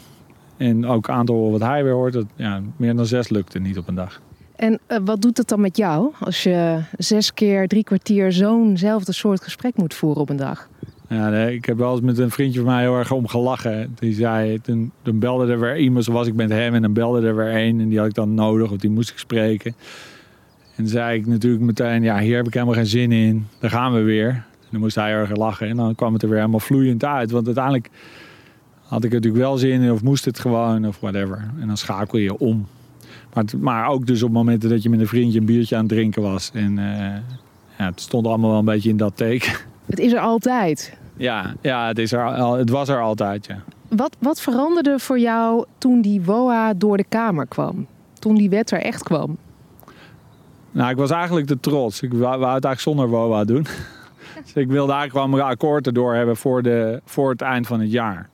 en 0.57 0.87
ook 0.87 1.09
aan 1.09 1.27
te 1.27 1.33
horen 1.33 1.53
wat 1.53 1.69
hij 1.69 1.85
weer 1.85 1.92
hoort. 1.92 2.12
Dat, 2.12 2.27
ja, 2.37 2.61
meer 2.77 2.97
dan 2.97 3.07
zes 3.07 3.29
lukte 3.29 3.59
niet 3.59 3.79
op 3.79 3.88
een 3.88 3.95
dag. 3.95 4.21
En 4.57 4.79
uh, 4.88 4.99
wat 5.05 5.23
doet 5.23 5.37
het 5.37 5.49
dan 5.49 5.61
met 5.61 5.77
jou 5.77 6.12
als 6.21 6.42
je 6.42 6.81
zes 6.99 7.35
keer 7.35 7.69
drie 7.69 7.85
kwartier 7.85 8.33
zo'nzelfde 8.33 9.12
soort 9.12 9.42
gesprek 9.42 9.77
moet 9.77 9.95
voeren 9.95 10.21
op 10.21 10.29
een 10.29 10.37
dag? 10.37 10.69
Ja, 11.09 11.29
nee, 11.29 11.55
ik 11.55 11.64
heb 11.64 11.77
wel 11.77 11.92
eens 11.92 12.01
met 12.01 12.19
een 12.19 12.31
vriendje 12.31 12.61
van 12.61 12.69
mij 12.69 12.83
heel 12.83 12.97
erg 12.97 13.12
om 13.12 13.27
gelachen. 13.27 13.97
Die 13.99 14.14
zei, 14.14 14.61
toen, 14.61 14.92
toen 15.03 15.19
belde 15.19 15.53
er 15.53 15.61
weer 15.61 15.79
iemand, 15.79 16.05
zoals 16.05 16.27
ik 16.27 16.35
met 16.35 16.51
hem, 16.51 16.75
en 16.75 16.83
dan 16.83 16.92
belde 16.92 17.27
er 17.27 17.37
weer 17.37 17.51
één. 17.51 17.81
En 17.81 17.88
die 17.88 17.99
had 17.99 18.09
ik 18.09 18.14
dan 18.14 18.35
nodig, 18.35 18.71
of 18.71 18.77
die 18.77 18.90
moest 18.90 19.11
ik 19.11 19.19
spreken. 19.19 19.75
En 20.77 20.88
zei 20.88 21.19
ik 21.19 21.27
natuurlijk 21.27 21.62
meteen, 21.62 22.03
ja, 22.03 22.19
hier 22.19 22.37
heb 22.37 22.47
ik 22.47 22.55
helemaal 22.55 22.75
geen 22.75 22.87
zin 22.87 23.12
in. 23.12 23.47
Daar 23.59 23.71
gaan 23.71 23.92
we 23.92 24.01
weer. 24.01 24.29
En 24.29 24.69
dan 24.71 24.81
moest 24.81 24.95
hij 24.95 25.12
erg 25.12 25.37
lachen. 25.37 25.69
En 25.69 25.77
dan 25.77 25.95
kwam 25.95 26.12
het 26.12 26.23
er 26.23 26.29
weer 26.29 26.38
helemaal 26.38 26.61
vloeiend 26.61 27.05
uit. 27.05 27.31
Want 27.31 27.47
uiteindelijk 27.47 27.90
had 28.87 29.05
ik 29.05 29.11
er 29.11 29.16
natuurlijk 29.16 29.42
wel 29.42 29.57
zin 29.57 29.83
in, 29.83 29.92
of 29.92 30.03
moest 30.03 30.25
het 30.25 30.38
gewoon, 30.38 30.87
of 30.87 31.01
whatever. 31.01 31.51
En 31.61 31.66
dan 31.66 31.77
schakel 31.77 32.18
je 32.18 32.38
om. 32.38 32.66
Maar, 33.35 33.44
maar 33.61 33.88
ook 33.88 34.07
dus 34.07 34.22
op 34.22 34.31
momenten 34.31 34.70
dat 34.70 34.83
je 34.83 34.90
met 34.90 35.01
een 35.01 35.07
vriendje 35.07 35.38
een 35.38 35.44
biertje 35.44 35.75
aan 35.75 35.81
het 35.81 35.90
drinken 35.90 36.22
was. 36.22 36.51
En 36.55 36.79
uh, 36.79 36.85
ja, 37.79 37.85
het 37.85 38.01
stond 38.01 38.27
allemaal 38.27 38.51
wel 38.51 38.59
een 38.59 38.64
beetje 38.64 38.88
in 38.88 38.96
dat 38.96 39.16
teken. 39.16 39.53
Het 39.87 39.99
is 39.99 40.12
er 40.12 40.18
altijd. 40.18 40.96
Ja, 41.16 41.55
ja 41.61 41.87
het, 41.87 41.99
is 41.99 42.12
er, 42.12 42.57
het 42.57 42.70
was 42.70 42.88
er 42.88 43.01
altijd, 43.01 43.46
ja. 43.46 43.62
Wat, 43.88 44.16
wat 44.18 44.40
veranderde 44.40 44.99
voor 44.99 45.18
jou 45.18 45.64
toen 45.79 46.01
die 46.01 46.22
WOA 46.22 46.75
door 46.75 46.96
de 46.96 47.05
Kamer 47.09 47.46
kwam? 47.46 47.87
Toen 48.18 48.35
die 48.35 48.51
wet 48.51 48.70
er 48.70 48.81
echt 48.81 49.03
kwam? 49.03 49.37
Nou, 50.70 50.90
ik 50.90 50.96
was 50.96 51.11
eigenlijk 51.11 51.46
te 51.46 51.61
trots. 51.61 52.03
Ik 52.03 52.12
wou, 52.12 52.38
wou 52.38 52.55
het 52.55 52.64
eigenlijk 52.64 52.81
zonder 52.81 53.09
WOA 53.09 53.44
doen. 53.44 53.62
dus 54.44 54.53
ik 54.55 54.68
wilde 54.68 54.92
eigenlijk 54.92 55.12
wel 55.12 55.29
mijn 55.29 55.51
akkoord 55.51 55.87
erdoor 55.87 56.14
hebben 56.14 56.37
voor, 56.37 56.62
de, 56.62 57.01
voor 57.05 57.31
het 57.31 57.40
eind 57.40 57.66
van 57.66 57.81
het 57.81 57.90
jaar. 57.90 58.29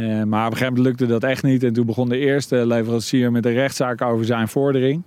Uh, 0.00 0.22
maar 0.22 0.46
op 0.46 0.52
een 0.52 0.58
gegeven 0.58 0.66
moment 0.66 0.86
lukte 0.86 1.06
dat 1.06 1.24
echt 1.24 1.42
niet. 1.42 1.62
En 1.62 1.72
toen 1.72 1.86
begon 1.86 2.08
de 2.08 2.18
eerste 2.18 2.66
leverancier 2.66 3.32
met 3.32 3.46
een 3.46 3.52
rechtszaak 3.52 4.02
over 4.02 4.24
zijn 4.24 4.48
vordering. 4.48 5.02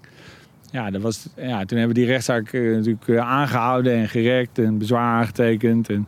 Ja, 0.71 0.91
dat 0.91 1.01
was, 1.01 1.27
ja 1.36 1.65
toen 1.65 1.77
hebben 1.77 1.95
we 1.95 2.01
die 2.01 2.12
rechtszaak 2.12 2.53
uh, 2.53 2.75
natuurlijk 2.75 3.08
uh, 3.08 3.19
aangehouden 3.19 3.93
en 3.93 4.10
gerekt 4.10 4.60
en 4.60 4.77
bezwaar 4.77 5.19
aangetekend. 5.19 5.89
En 5.89 6.08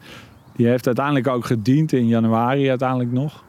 die 0.55 0.67
heeft 0.67 0.85
uiteindelijk 0.85 1.27
ook 1.27 1.45
gediend 1.45 1.93
in 1.93 2.07
januari 2.07 2.69
uiteindelijk 2.69 3.11
nog. 3.11 3.43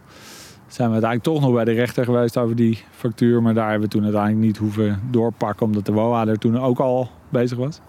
Zijn 0.66 0.88
we 0.88 0.92
uiteindelijk 0.92 1.22
toch 1.22 1.40
nog 1.40 1.54
bij 1.54 1.64
de 1.64 1.72
rechter 1.72 2.04
geweest 2.04 2.36
over 2.36 2.56
die 2.56 2.78
factuur. 2.90 3.42
Maar 3.42 3.54
daar 3.54 3.70
hebben 3.70 3.88
we 3.88 3.94
toen 3.94 4.02
uiteindelijk 4.02 4.44
niet 4.44 4.56
hoeven 4.56 5.00
doorpakken. 5.10 5.66
Omdat 5.66 5.86
de 5.86 5.92
WOA 5.92 6.26
er 6.26 6.38
toen 6.38 6.58
ook 6.58 6.78
al 6.78 7.10
bezig 7.28 7.58
was. 7.58 7.80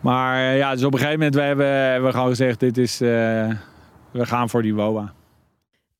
Maar 0.00 0.56
ja, 0.56 0.72
dus 0.72 0.84
op 0.84 0.92
een 0.92 0.98
gegeven 0.98 1.18
moment 1.18 1.34
we 1.34 1.42
hebben, 1.42 1.66
hebben 1.66 2.08
we 2.08 2.14
gewoon 2.14 2.28
gezegd... 2.28 2.60
Dit 2.60 2.78
is, 2.78 2.98
we 2.98 3.56
gaan 4.12 4.48
voor 4.48 4.62
die 4.62 4.74
WOA. 4.74 5.12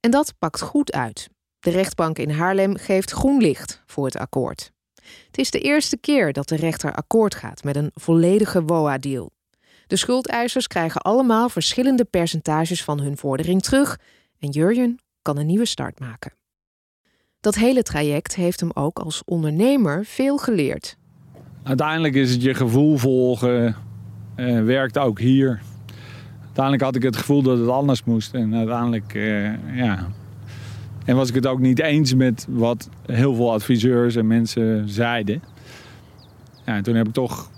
En 0.03 0.11
dat 0.11 0.35
pakt 0.39 0.61
goed 0.61 0.93
uit. 0.93 1.29
De 1.61 1.71
rechtbank 1.71 2.19
in 2.19 2.31
Haarlem 2.31 2.77
geeft 2.77 3.11
groen 3.11 3.41
licht 3.41 3.83
voor 3.87 4.05
het 4.05 4.17
akkoord. 4.17 4.73
Het 5.27 5.39
is 5.39 5.51
de 5.51 5.61
eerste 5.61 5.97
keer 5.97 6.33
dat 6.33 6.49
de 6.49 6.57
rechter 6.57 6.95
akkoord 6.95 7.35
gaat 7.35 7.65
met 7.65 7.77
een 7.77 7.91
volledige 7.95 8.63
WOA-deal. 8.63 9.31
De 9.87 9.97
schuldeisers 9.97 10.67
krijgen 10.67 11.01
allemaal 11.01 11.49
verschillende 11.49 12.05
percentages 12.05 12.85
van 12.85 13.01
hun 13.01 13.17
vordering 13.17 13.63
terug 13.63 13.99
en 14.39 14.49
Jurjen 14.49 14.99
kan 15.23 15.39
een 15.39 15.47
nieuwe 15.47 15.67
start 15.67 16.01
maken. 16.01 16.33
Dat 17.41 17.55
hele 17.55 17.83
traject 17.83 18.35
heeft 18.35 18.61
hem 18.61 18.71
ook 18.75 18.99
als 18.99 19.23
ondernemer 19.25 20.05
veel 20.05 20.39
geleerd. 20.39 20.97
Uiteindelijk 21.63 22.15
is 22.15 22.33
het 22.33 22.43
je 22.43 22.55
gevoel 22.55 22.97
volgen, 22.97 23.77
uh, 24.37 24.65
werkt 24.65 24.99
ook 24.99 25.19
hier. 25.19 25.63
Uiteindelijk 26.53 26.85
had 26.85 26.97
ik 26.97 27.03
het 27.03 27.17
gevoel 27.17 27.43
dat 27.43 27.59
het 27.59 27.69
anders 27.69 28.05
moest. 28.05 28.35
En 28.35 28.55
uiteindelijk, 28.55 29.15
uh, 29.15 29.77
ja. 29.77 30.09
En 31.05 31.17
was 31.17 31.29
ik 31.29 31.35
het 31.35 31.47
ook 31.47 31.59
niet 31.59 31.81
eens 31.81 32.15
met 32.15 32.47
wat 32.49 32.89
heel 33.07 33.35
veel 33.35 33.53
adviseurs 33.53 34.17
en 34.17 34.27
mensen 34.27 34.89
zeiden. 34.89 35.43
Ja, 36.67 36.77
en 36.77 36.83
toen 36.83 36.95
heb 36.95 37.07
ik 37.07 37.13
toch, 37.13 37.51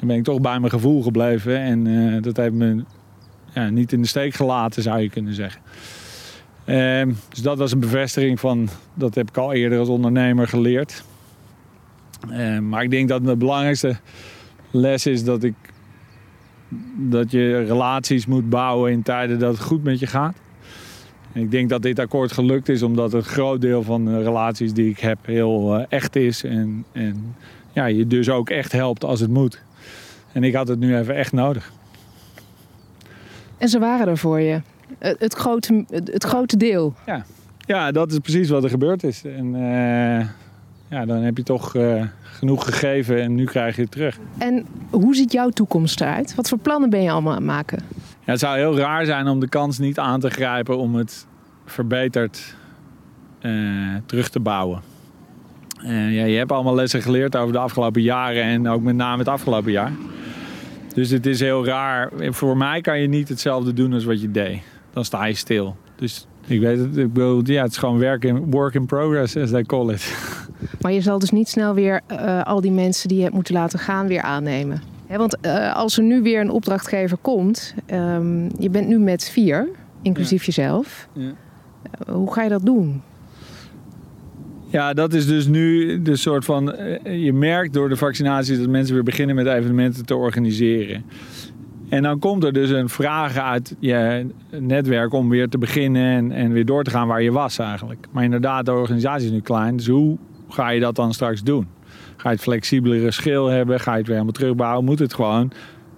ben 0.00 0.16
ik 0.16 0.24
toch 0.24 0.40
bij 0.40 0.58
mijn 0.58 0.72
gevoel 0.72 1.02
gebleven. 1.02 1.58
En 1.58 1.86
uh, 1.86 2.22
dat 2.22 2.36
heeft 2.36 2.52
me 2.52 2.84
ja, 3.52 3.68
niet 3.68 3.92
in 3.92 4.00
de 4.02 4.08
steek 4.08 4.34
gelaten, 4.34 4.82
zou 4.82 5.00
je 5.00 5.10
kunnen 5.10 5.34
zeggen. 5.34 5.60
Uh, 6.64 7.14
dus 7.28 7.42
dat 7.42 7.58
was 7.58 7.72
een 7.72 7.80
bevestiging 7.80 8.40
van, 8.40 8.68
dat 8.94 9.14
heb 9.14 9.28
ik 9.28 9.36
al 9.36 9.52
eerder 9.52 9.78
als 9.78 9.88
ondernemer 9.88 10.48
geleerd. 10.48 11.04
Uh, 12.30 12.58
maar 12.58 12.82
ik 12.82 12.90
denk 12.90 13.08
dat 13.08 13.24
de 13.24 13.36
belangrijkste 13.36 13.96
les 14.70 15.06
is 15.06 15.24
dat 15.24 15.42
ik 15.42 15.54
dat 16.96 17.30
je 17.30 17.64
relaties 17.64 18.26
moet 18.26 18.48
bouwen 18.48 18.92
in 18.92 19.02
tijden 19.02 19.38
dat 19.38 19.52
het 19.52 19.62
goed 19.62 19.82
met 19.82 19.98
je 19.98 20.06
gaat. 20.06 20.36
En 21.32 21.42
ik 21.42 21.50
denk 21.50 21.68
dat 21.68 21.82
dit 21.82 21.98
akkoord 21.98 22.32
gelukt 22.32 22.68
is 22.68 22.82
omdat 22.82 23.12
een 23.12 23.22
groot 23.22 23.60
deel 23.60 23.82
van 23.82 24.04
de 24.04 24.22
relaties 24.22 24.72
die 24.72 24.90
ik 24.90 24.98
heb 24.98 25.18
heel 25.22 25.78
uh, 25.78 25.84
echt 25.88 26.16
is. 26.16 26.44
En, 26.44 26.84
en 26.92 27.34
ja, 27.72 27.86
je 27.86 28.06
dus 28.06 28.30
ook 28.30 28.50
echt 28.50 28.72
helpt 28.72 29.04
als 29.04 29.20
het 29.20 29.30
moet. 29.30 29.62
En 30.32 30.44
ik 30.44 30.54
had 30.54 30.68
het 30.68 30.78
nu 30.78 30.96
even 30.96 31.14
echt 31.14 31.32
nodig. 31.32 31.72
En 33.58 33.68
ze 33.68 33.78
waren 33.78 34.08
er 34.08 34.18
voor 34.18 34.40
je. 34.40 34.60
Het, 34.98 35.16
het 35.18 35.34
grote, 35.34 35.84
het, 35.90 36.12
het, 36.12 36.24
grote 36.24 36.56
deel. 36.56 36.94
Ja. 37.06 37.24
ja, 37.58 37.92
dat 37.92 38.12
is 38.12 38.18
precies 38.18 38.48
wat 38.48 38.64
er 38.64 38.70
gebeurd 38.70 39.04
is. 39.04 39.24
En 39.24 39.54
uh, 39.54 40.26
ja, 40.88 41.04
dan 41.04 41.16
heb 41.16 41.36
je 41.36 41.42
toch 41.42 41.74
uh, 41.74 42.02
genoeg 42.22 42.64
gegeven 42.64 43.22
en 43.22 43.34
nu 43.34 43.44
krijg 43.44 43.76
je 43.76 43.82
het 43.82 43.90
terug. 43.90 44.18
En 44.38 44.66
hoe 44.90 45.14
ziet 45.14 45.32
jouw 45.32 45.48
toekomst 45.48 46.00
eruit? 46.00 46.34
Wat 46.34 46.48
voor 46.48 46.58
plannen 46.58 46.90
ben 46.90 47.02
je 47.02 47.10
allemaal 47.10 47.32
aan 47.32 47.38
het 47.38 47.46
maken? 47.46 47.78
Ja, 48.24 48.32
het 48.32 48.40
zou 48.40 48.56
heel 48.56 48.76
raar 48.76 49.04
zijn 49.04 49.26
om 49.26 49.40
de 49.40 49.48
kans 49.48 49.78
niet 49.78 49.98
aan 49.98 50.20
te 50.20 50.30
grijpen 50.30 50.78
om 50.78 50.94
het 50.94 51.26
verbeterd 51.64 52.56
uh, 53.42 53.94
terug 54.06 54.28
te 54.28 54.40
bouwen. 54.40 54.80
Uh, 55.84 56.14
ja, 56.14 56.24
je 56.24 56.36
hebt 56.36 56.52
allemaal 56.52 56.74
lessen 56.74 57.02
geleerd 57.02 57.36
over 57.36 57.52
de 57.52 57.58
afgelopen 57.58 58.02
jaren 58.02 58.42
en 58.42 58.68
ook 58.68 58.82
met 58.82 58.96
name 58.96 59.18
het 59.18 59.28
afgelopen 59.28 59.72
jaar. 59.72 59.92
Dus 60.94 61.10
het 61.10 61.26
is 61.26 61.40
heel 61.40 61.64
raar. 61.64 62.10
Voor 62.18 62.56
mij 62.56 62.80
kan 62.80 63.00
je 63.00 63.08
niet 63.08 63.28
hetzelfde 63.28 63.72
doen 63.72 63.92
als 63.92 64.04
wat 64.04 64.20
je 64.20 64.30
deed. 64.30 64.62
Dan 64.92 65.04
sta 65.04 65.24
je 65.24 65.34
stil. 65.34 65.76
Dus 65.96 66.26
ik 66.46 66.60
weet 66.60 66.78
het, 66.78 66.96
ik 66.96 67.12
bedoel, 67.12 67.40
ja, 67.44 67.62
het 67.62 67.70
is 67.70 67.76
gewoon 67.76 68.00
work 68.00 68.24
in, 68.24 68.50
work 68.50 68.74
in 68.74 68.86
progress, 68.86 69.36
as 69.36 69.50
they 69.50 69.62
call 69.62 69.88
it. 69.88 70.34
Maar 70.80 70.92
je 70.92 71.00
zal 71.00 71.18
dus 71.18 71.30
niet 71.30 71.48
snel 71.48 71.74
weer 71.74 72.00
uh, 72.12 72.42
al 72.42 72.60
die 72.60 72.70
mensen 72.70 73.08
die 73.08 73.16
je 73.16 73.22
hebt 73.22 73.34
moeten 73.34 73.54
laten 73.54 73.78
gaan 73.78 74.06
weer 74.06 74.22
aannemen. 74.22 74.82
He, 75.06 75.18
want 75.18 75.36
uh, 75.42 75.76
als 75.76 75.96
er 75.96 76.02
nu 76.02 76.22
weer 76.22 76.40
een 76.40 76.50
opdrachtgever 76.50 77.16
komt, 77.20 77.74
um, 77.92 78.48
je 78.58 78.70
bent 78.70 78.88
nu 78.88 78.98
met 78.98 79.28
vier, 79.28 79.68
inclusief 80.02 80.40
ja. 80.40 80.46
jezelf. 80.46 81.08
Ja. 81.12 81.22
Uh, 81.22 82.14
hoe 82.14 82.32
ga 82.32 82.42
je 82.42 82.48
dat 82.48 82.64
doen? 82.64 83.02
Ja, 84.68 84.92
dat 84.92 85.14
is 85.14 85.26
dus 85.26 85.46
nu 85.46 86.02
de 86.02 86.16
soort 86.16 86.44
van. 86.44 86.74
Je 87.02 87.32
merkt 87.32 87.72
door 87.72 87.88
de 87.88 87.96
vaccinatie 87.96 88.58
dat 88.58 88.68
mensen 88.68 88.94
weer 88.94 89.04
beginnen 89.04 89.36
met 89.36 89.46
evenementen 89.46 90.04
te 90.06 90.16
organiseren. 90.16 91.04
En 91.88 92.02
dan 92.02 92.18
komt 92.18 92.44
er 92.44 92.52
dus 92.52 92.70
een 92.70 92.88
vraag 92.88 93.36
uit 93.36 93.74
je 93.78 94.26
netwerk 94.50 95.12
om 95.12 95.28
weer 95.28 95.48
te 95.48 95.58
beginnen 95.58 96.02
en, 96.02 96.32
en 96.32 96.52
weer 96.52 96.64
door 96.64 96.84
te 96.84 96.90
gaan 96.90 97.08
waar 97.08 97.22
je 97.22 97.32
was 97.32 97.58
eigenlijk. 97.58 98.06
Maar 98.10 98.24
inderdaad, 98.24 98.64
de 98.64 98.72
organisatie 98.72 99.26
is 99.26 99.32
nu 99.32 99.40
klein. 99.40 99.76
Dus 99.76 99.86
hoe 99.86 100.16
ga 100.48 100.68
je 100.68 100.80
dat 100.80 100.94
dan 100.94 101.14
straks 101.14 101.42
doen? 101.42 101.68
Ga 102.16 102.28
je 102.28 102.34
het 102.34 102.44
flexibelere 102.44 103.10
schil 103.10 103.46
hebben? 103.46 103.80
Ga 103.80 103.90
je 103.90 103.96
het 103.96 104.06
weer 104.06 104.16
helemaal 104.16 104.38
terugbouwen? 104.38 104.84
Moet 104.84 104.98
het 104.98 105.14
gewoon 105.14 105.52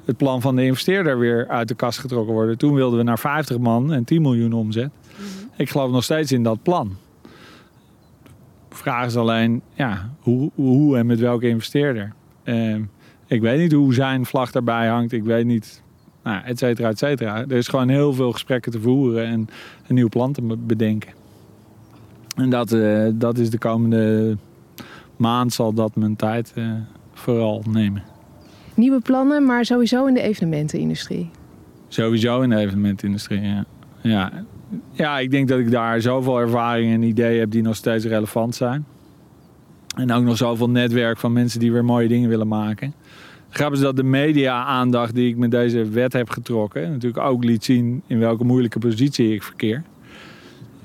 het 0.05 0.17
plan 0.17 0.41
van 0.41 0.57
de 0.57 0.65
investeerder 0.65 1.19
weer 1.19 1.49
uit 1.49 1.69
de 1.69 1.75
kast 1.75 1.99
getrokken 1.99 2.35
worden? 2.35 2.59
Toen 2.59 2.75
wilden 2.75 2.99
we 2.99 3.05
naar 3.05 3.19
50 3.19 3.59
man 3.59 3.93
en 3.93 4.05
10 4.05 4.23
miljoen 4.23 4.53
omzet. 4.53 4.91
Mm-hmm. 4.91 5.51
Ik 5.57 5.71
geloof 5.71 5.91
nog 5.91 6.05
steeds 6.05 6.33
in 6.33 6.43
dat 6.43 6.63
plan. 6.63 6.97
De 8.69 8.77
vraag 8.77 9.07
is 9.07 9.17
alleen, 9.17 9.63
ja, 9.75 10.11
hoe, 10.21 10.51
hoe 10.55 10.97
en 10.97 11.07
met 11.07 11.19
welke 11.19 11.49
investeerder? 11.49 12.13
Uh, 12.45 12.77
ik 13.27 13.41
weet 13.41 13.59
niet 13.59 13.73
hoe 13.73 13.95
zijn 13.95 14.27
vlag 14.27 14.51
daarbij 14.51 14.89
hangt. 14.89 15.13
Ik 15.13 15.25
weet 15.25 15.45
niet, 15.45 15.83
nou, 16.23 16.45
et 16.45 16.59
cetera, 16.59 16.89
et 16.89 16.99
cetera. 16.99 17.37
Er 17.37 17.53
is 17.53 17.69
gewoon 17.69 17.89
heel 17.89 18.13
veel 18.13 18.33
gesprekken 18.33 18.73
te 18.73 18.81
voeren 18.81 19.27
en 19.27 19.49
een 19.87 19.95
nieuw 19.95 20.09
plan 20.09 20.33
te 20.33 20.43
bedenken. 20.43 21.18
En 22.39 22.51
dat, 22.51 22.73
uh, 22.73 23.09
dat 23.15 23.39
is 23.39 23.51
de 23.51 23.59
komende 23.59 24.37
maand 25.17 25.53
zal 25.53 25.73
dat 25.73 25.97
mijn 25.97 26.17
tijd 26.17 26.53
uh, 26.55 26.73
vooral 27.13 27.63
nemen. 27.71 28.03
Nieuwe 28.75 29.01
plannen, 29.01 29.45
maar 29.45 29.65
sowieso 29.65 30.07
in 30.07 30.15
de 30.15 30.21
evenementenindustrie? 30.21 31.31
Sowieso 31.89 32.41
in 32.41 32.51
de 32.51 32.57
evenementenindustrie, 32.57 33.41
ja. 33.41 33.65
Ja, 34.01 34.33
ja 34.93 35.19
ik 35.19 35.31
denk 35.31 35.49
dat 35.49 35.59
ik 35.59 35.71
daar 35.71 36.01
zoveel 36.01 36.39
ervaring 36.39 36.93
en 36.93 37.03
ideeën 37.03 37.39
heb 37.39 37.51
die 37.51 37.63
nog 37.63 37.77
steeds 37.77 38.05
relevant 38.05 38.55
zijn. 38.55 38.85
En 39.97 40.13
ook 40.13 40.25
nog 40.25 40.37
zoveel 40.37 40.71
netwerk 40.71 41.19
van 41.19 41.33
mensen 41.33 41.61
die 41.61 41.73
weer 41.73 41.85
mooie 41.85 42.09
dingen 42.09 42.29
willen 42.29 42.49
maken. 42.49 42.95
Grappig 43.51 43.79
is 43.79 43.85
dat 43.85 43.97
de 43.97 44.03
media-aandacht 44.03 45.15
die 45.15 45.29
ik 45.29 45.37
met 45.37 45.51
deze 45.51 45.85
wet 45.85 46.13
heb 46.13 46.31
getrokken... 46.31 46.91
natuurlijk 46.91 47.25
ook 47.25 47.45
liet 47.45 47.65
zien 47.65 48.03
in 48.07 48.19
welke 48.19 48.45
moeilijke 48.45 48.79
positie 48.79 49.35
ik 49.35 49.43
verkeer. 49.43 49.83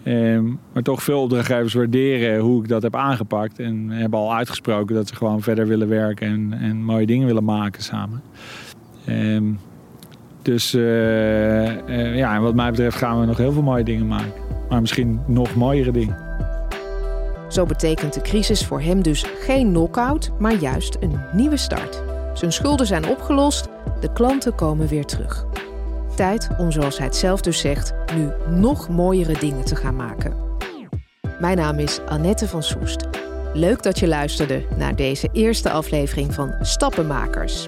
Um, 0.08 0.60
maar 0.74 0.84
toch 0.84 1.04
veel 1.04 1.22
opdrachtgevers 1.22 1.74
waarderen 1.74 2.40
hoe 2.40 2.64
ik 2.64 2.70
dat 2.70 2.82
heb 2.82 2.96
aangepakt. 2.96 3.60
En 3.60 3.90
hebben 3.90 4.20
al 4.20 4.34
uitgesproken 4.34 4.96
dat 4.96 5.08
ze 5.08 5.16
gewoon 5.16 5.42
verder 5.42 5.68
willen 5.68 5.88
werken 5.88 6.28
en, 6.28 6.54
en 6.62 6.84
mooie 6.84 7.06
dingen 7.06 7.28
willen 7.28 7.44
maken 7.44 7.84
samen. 7.84 8.22
Um, 9.10 9.60
dus 10.42 10.74
uh, 10.74 10.82
uh, 11.88 12.18
ja, 12.18 12.40
wat 12.40 12.56
mij 12.56 12.70
betreft 12.70 12.98
gaan 12.98 13.20
we 13.20 13.26
nog 13.26 13.38
heel 13.38 13.52
veel 13.52 13.62
mooie 13.62 13.84
dingen 13.84 14.08
maken. 14.08 14.34
Maar 14.70 14.82
misschien 14.82 15.20
nog 15.28 15.56
mooiere 15.56 15.92
dingen. 15.92 16.18
Zo 17.50 17.66
betekent 17.66 18.14
de 18.14 18.22
crisis 18.22 18.66
voor 18.66 18.82
hem 18.82 19.02
dus 19.02 19.26
geen 19.40 19.68
knock-out, 19.68 20.32
maar 20.40 20.54
juist 20.54 20.98
een 21.00 21.20
nieuwe 21.34 21.58
start. 21.58 22.04
Zijn 22.34 22.52
schulden 22.52 22.88
zijn 22.88 23.08
opgelost, 23.08 23.68
de 24.02 24.14
klanten 24.14 24.56
komen 24.56 24.88
weer 24.88 25.06
terug. 25.06 25.46
Tijd 26.16 26.48
om, 26.58 26.72
zoals 26.72 26.98
hij 26.98 27.06
het 27.06 27.16
zelf 27.16 27.42
dus 27.42 27.60
zegt, 27.60 27.94
nu 28.16 28.32
nog 28.48 28.90
mooiere 28.90 29.40
dingen 29.40 29.66
te 29.66 29.76
gaan 29.76 29.96
maken. 29.96 30.36
Mijn 31.40 31.58
naam 31.58 31.80
is 31.80 32.00
Annette 32.06 32.48
van 32.48 32.64
Soest. 32.64 33.08
Leuk 33.54 33.84
dat 33.84 34.00
je 34.00 34.08
luisterde 34.08 34.66
naar 34.78 34.96
deze 34.96 35.30
eerste 35.32 35.70
aflevering 35.70 36.34
van 36.34 36.56
Stappenmakers. 36.62 37.68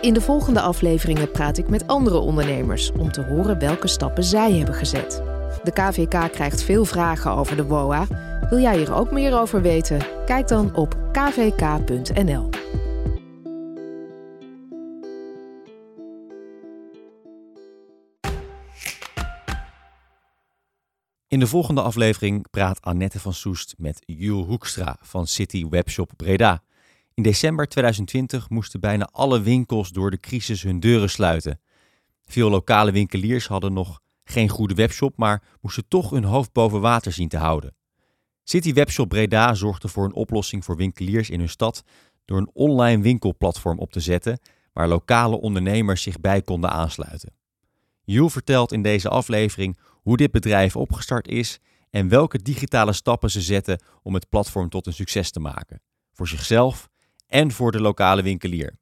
In 0.00 0.14
de 0.14 0.20
volgende 0.20 0.60
afleveringen 0.60 1.30
praat 1.30 1.58
ik 1.58 1.68
met 1.68 1.86
andere 1.86 2.18
ondernemers 2.18 2.92
om 2.92 3.12
te 3.12 3.22
horen 3.22 3.58
welke 3.58 3.88
stappen 3.88 4.24
zij 4.24 4.52
hebben 4.52 4.74
gezet. 4.74 5.22
De 5.62 5.72
KVK 5.72 6.32
krijgt 6.32 6.62
veel 6.62 6.84
vragen 6.84 7.30
over 7.30 7.56
de 7.56 7.64
WOA. 7.64 8.06
Wil 8.50 8.58
jij 8.58 8.76
hier 8.76 8.94
ook 8.94 9.10
meer 9.10 9.38
over 9.38 9.62
weten? 9.62 10.00
Kijk 10.26 10.48
dan 10.48 10.76
op 10.76 10.96
kvk.nl. 11.12 12.48
In 21.34 21.40
de 21.40 21.46
volgende 21.46 21.82
aflevering 21.82 22.50
praat 22.50 22.82
Annette 22.82 23.20
van 23.20 23.32
Soest 23.32 23.74
met 23.78 24.02
Jules 24.06 24.46
Hoekstra 24.46 24.96
van 25.00 25.26
City 25.26 25.68
Webshop 25.68 26.10
Breda. 26.16 26.62
In 27.14 27.22
december 27.22 27.68
2020 27.68 28.50
moesten 28.50 28.80
bijna 28.80 29.08
alle 29.12 29.40
winkels 29.40 29.90
door 29.90 30.10
de 30.10 30.20
crisis 30.20 30.62
hun 30.62 30.80
deuren 30.80 31.10
sluiten. 31.10 31.60
Veel 32.24 32.50
lokale 32.50 32.92
winkeliers 32.92 33.46
hadden 33.46 33.72
nog 33.72 34.00
geen 34.24 34.48
goede 34.48 34.74
webshop, 34.74 35.16
maar 35.16 35.42
moesten 35.60 35.88
toch 35.88 36.10
hun 36.10 36.24
hoofd 36.24 36.52
boven 36.52 36.80
water 36.80 37.12
zien 37.12 37.28
te 37.28 37.38
houden. 37.38 37.76
City 38.44 38.72
Webshop 38.72 39.08
Breda 39.08 39.54
zorgde 39.54 39.88
voor 39.88 40.04
een 40.04 40.14
oplossing 40.14 40.64
voor 40.64 40.76
winkeliers 40.76 41.30
in 41.30 41.38
hun 41.38 41.48
stad 41.48 41.82
door 42.24 42.38
een 42.38 42.50
online 42.52 43.02
winkelplatform 43.02 43.78
op 43.78 43.92
te 43.92 44.00
zetten 44.00 44.38
waar 44.72 44.88
lokale 44.88 45.40
ondernemers 45.40 46.02
zich 46.02 46.20
bij 46.20 46.42
konden 46.42 46.70
aansluiten. 46.70 47.32
Jules 48.04 48.32
vertelt 48.32 48.72
in 48.72 48.82
deze 48.82 49.08
aflevering 49.08 49.78
hoe 50.04 50.16
dit 50.16 50.30
bedrijf 50.30 50.76
opgestart 50.76 51.28
is 51.28 51.58
en 51.90 52.08
welke 52.08 52.42
digitale 52.42 52.92
stappen 52.92 53.30
ze 53.30 53.40
zetten 53.40 53.82
om 54.02 54.14
het 54.14 54.28
platform 54.28 54.68
tot 54.68 54.86
een 54.86 54.92
succes 54.92 55.30
te 55.30 55.40
maken. 55.40 55.82
Voor 56.12 56.28
zichzelf 56.28 56.88
en 57.26 57.52
voor 57.52 57.72
de 57.72 57.80
lokale 57.80 58.22
winkelier. 58.22 58.76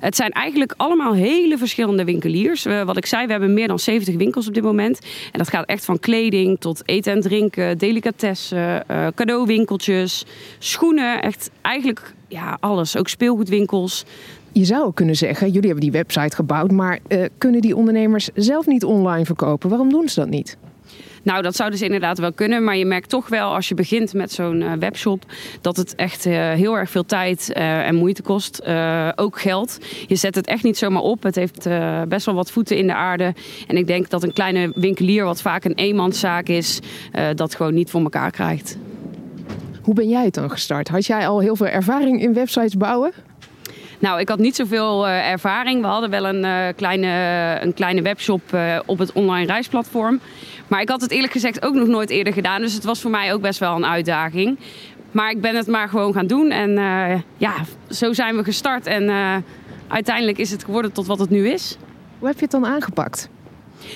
Het 0.00 0.16
zijn 0.16 0.30
eigenlijk 0.30 0.74
allemaal 0.76 1.14
hele 1.14 1.58
verschillende 1.58 2.04
winkeliers. 2.04 2.64
wat 2.64 2.96
ik 2.96 3.06
zei, 3.06 3.26
we 3.26 3.30
hebben 3.30 3.54
meer 3.54 3.68
dan 3.68 3.78
70 3.78 4.14
winkels 4.14 4.48
op 4.48 4.54
dit 4.54 4.62
moment. 4.62 5.00
En 5.32 5.38
dat 5.38 5.48
gaat 5.48 5.66
echt 5.66 5.84
van 5.84 5.98
kleding 5.98 6.60
tot 6.60 6.88
eten 6.88 7.12
en 7.12 7.20
drinken, 7.20 7.78
delicatessen, 7.78 8.84
uh, 8.90 9.06
cadeauwinkeltjes, 9.14 10.24
schoenen. 10.58 11.22
Echt 11.22 11.50
eigenlijk 11.62 12.14
ja, 12.28 12.56
alles. 12.60 12.96
Ook 12.96 13.08
speelgoedwinkels. 13.08 14.04
Je 14.58 14.64
zou 14.64 14.84
ook 14.84 14.94
kunnen 14.94 15.16
zeggen, 15.16 15.46
jullie 15.46 15.70
hebben 15.70 15.80
die 15.80 15.90
website 15.90 16.36
gebouwd, 16.36 16.70
maar 16.70 16.98
uh, 17.08 17.24
kunnen 17.38 17.60
die 17.60 17.76
ondernemers 17.76 18.28
zelf 18.34 18.66
niet 18.66 18.84
online 18.84 19.24
verkopen? 19.24 19.68
Waarom 19.68 19.90
doen 19.90 20.08
ze 20.08 20.20
dat 20.20 20.28
niet? 20.28 20.56
Nou, 21.22 21.42
dat 21.42 21.56
zou 21.56 21.70
dus 21.70 21.82
inderdaad 21.82 22.18
wel 22.18 22.32
kunnen. 22.32 22.64
Maar 22.64 22.76
je 22.76 22.86
merkt 22.86 23.08
toch 23.08 23.28
wel 23.28 23.54
als 23.54 23.68
je 23.68 23.74
begint 23.74 24.14
met 24.14 24.32
zo'n 24.32 24.60
uh, 24.60 24.72
webshop 24.72 25.24
dat 25.60 25.76
het 25.76 25.94
echt 25.94 26.26
uh, 26.26 26.32
heel 26.52 26.78
erg 26.78 26.90
veel 26.90 27.04
tijd 27.04 27.52
uh, 27.56 27.86
en 27.86 27.94
moeite 27.94 28.22
kost. 28.22 28.62
ook 29.16 29.40
geld. 29.40 29.78
Je 30.06 30.16
zet 30.16 30.34
het 30.34 30.46
echt 30.46 30.62
niet 30.62 30.78
zomaar 30.78 31.02
op. 31.02 31.22
Het 31.22 31.34
heeft 31.34 31.68
best 32.08 32.26
wel 32.26 32.34
wat 32.34 32.50
voeten 32.50 32.76
in 32.76 32.86
de 32.86 32.94
aarde. 32.94 33.34
En 33.66 33.76
ik 33.76 33.86
denk 33.86 34.10
dat 34.10 34.22
een 34.22 34.32
kleine 34.32 34.72
winkelier, 34.74 35.24
wat 35.24 35.40
vaak 35.40 35.64
een 35.64 35.74
eenmanszaak 35.74 36.48
is, 36.48 36.80
dat 37.34 37.54
gewoon 37.54 37.74
niet 37.74 37.90
voor 37.90 38.02
elkaar 38.02 38.30
krijgt. 38.30 38.78
Hoe 39.82 39.94
ben 39.94 40.08
jij 40.08 40.24
het 40.24 40.34
dan 40.34 40.50
gestart? 40.50 40.88
Had 40.88 41.06
jij 41.06 41.28
al 41.28 41.40
heel 41.40 41.56
veel 41.56 41.66
ervaring 41.66 42.22
in 42.22 42.34
websites 42.34 42.76
bouwen? 42.76 43.12
Nou, 43.98 44.20
ik 44.20 44.28
had 44.28 44.38
niet 44.38 44.56
zoveel 44.56 45.06
uh, 45.06 45.30
ervaring. 45.30 45.80
We 45.80 45.86
hadden 45.86 46.10
wel 46.10 46.26
een, 46.26 46.44
uh, 46.44 46.66
kleine, 46.76 47.08
een 47.60 47.74
kleine 47.74 48.02
webshop 48.02 48.40
uh, 48.54 48.78
op 48.86 48.98
het 48.98 49.12
online 49.12 49.46
reisplatform. 49.46 50.20
Maar 50.68 50.80
ik 50.80 50.88
had 50.88 51.00
het 51.00 51.10
eerlijk 51.10 51.32
gezegd 51.32 51.64
ook 51.64 51.74
nog 51.74 51.88
nooit 51.88 52.10
eerder 52.10 52.32
gedaan. 52.32 52.60
Dus 52.60 52.72
het 52.72 52.84
was 52.84 53.00
voor 53.00 53.10
mij 53.10 53.32
ook 53.32 53.40
best 53.40 53.58
wel 53.58 53.76
een 53.76 53.86
uitdaging. 53.86 54.58
Maar 55.10 55.30
ik 55.30 55.40
ben 55.40 55.56
het 55.56 55.66
maar 55.66 55.88
gewoon 55.88 56.12
gaan 56.12 56.26
doen. 56.26 56.50
En 56.50 56.72
ja, 57.36 57.54
zo 57.90 58.12
zijn 58.12 58.36
we 58.36 58.44
gestart. 58.44 58.86
En 58.86 59.10
uiteindelijk 59.88 60.38
is 60.38 60.50
het 60.50 60.64
geworden 60.64 60.92
tot 60.92 61.06
wat 61.06 61.18
het 61.18 61.30
nu 61.30 61.48
is. 61.48 61.76
Hoe 62.18 62.28
heb 62.28 62.36
je 62.36 62.42
het 62.42 62.50
dan 62.50 62.66
aangepakt? 62.66 63.28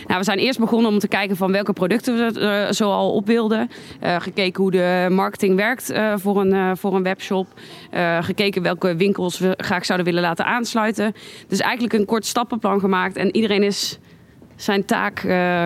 Nou, 0.07 0.19
we 0.19 0.25
zijn 0.25 0.39
eerst 0.39 0.59
begonnen 0.59 0.93
om 0.93 0.99
te 0.99 1.09
kijken 1.09 1.37
van 1.37 1.53
welke 1.53 1.73
producten 1.73 2.17
we 2.17 2.41
uh, 2.41 2.73
zo 2.73 2.91
al 2.91 3.13
op 3.13 3.27
wilden. 3.27 3.71
Uh, 4.03 4.21
gekeken 4.21 4.63
hoe 4.63 4.71
de 4.71 5.07
marketing 5.11 5.57
werkt 5.57 5.91
uh, 5.91 6.13
voor, 6.17 6.41
een, 6.41 6.77
voor 6.77 6.95
een 6.95 7.03
webshop. 7.03 7.47
gekeken 8.21 8.63
welke 8.63 8.97
winkels 8.97 9.39
we 9.39 9.55
graag 9.57 9.85
zouden 9.85 10.07
willen 10.07 10.23
laten 10.23 10.45
aansluiten. 10.45 11.15
Dus 11.49 11.61
eigenlijk 11.61 11.93
een 11.93 12.05
kort 12.05 12.27
stappenplan 12.27 12.81
gemaakt. 12.81 13.17
En 13.17 13.37
iedereen 13.37 13.63
is 13.63 13.99
zijn 14.57 14.85
taak 14.85 15.19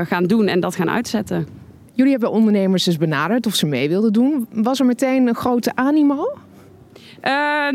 gaan 0.08 0.24
doen 0.24 0.46
en 0.46 0.60
dat 0.60 0.76
gaan 0.76 0.90
uitzetten. 0.90 1.48
Jullie 1.92 2.12
hebben 2.12 2.30
ondernemers 2.30 2.84
dus 2.84 2.96
benaderd 2.96 3.46
of 3.46 3.54
ze 3.54 3.66
mee 3.66 3.88
wilden 3.88 4.12
doen. 4.12 4.46
Was 4.52 4.80
er 4.80 4.86
meteen 4.86 5.26
een 5.26 5.34
grote 5.34 5.72
animo? 5.74 6.36
Uh, 7.26 7.30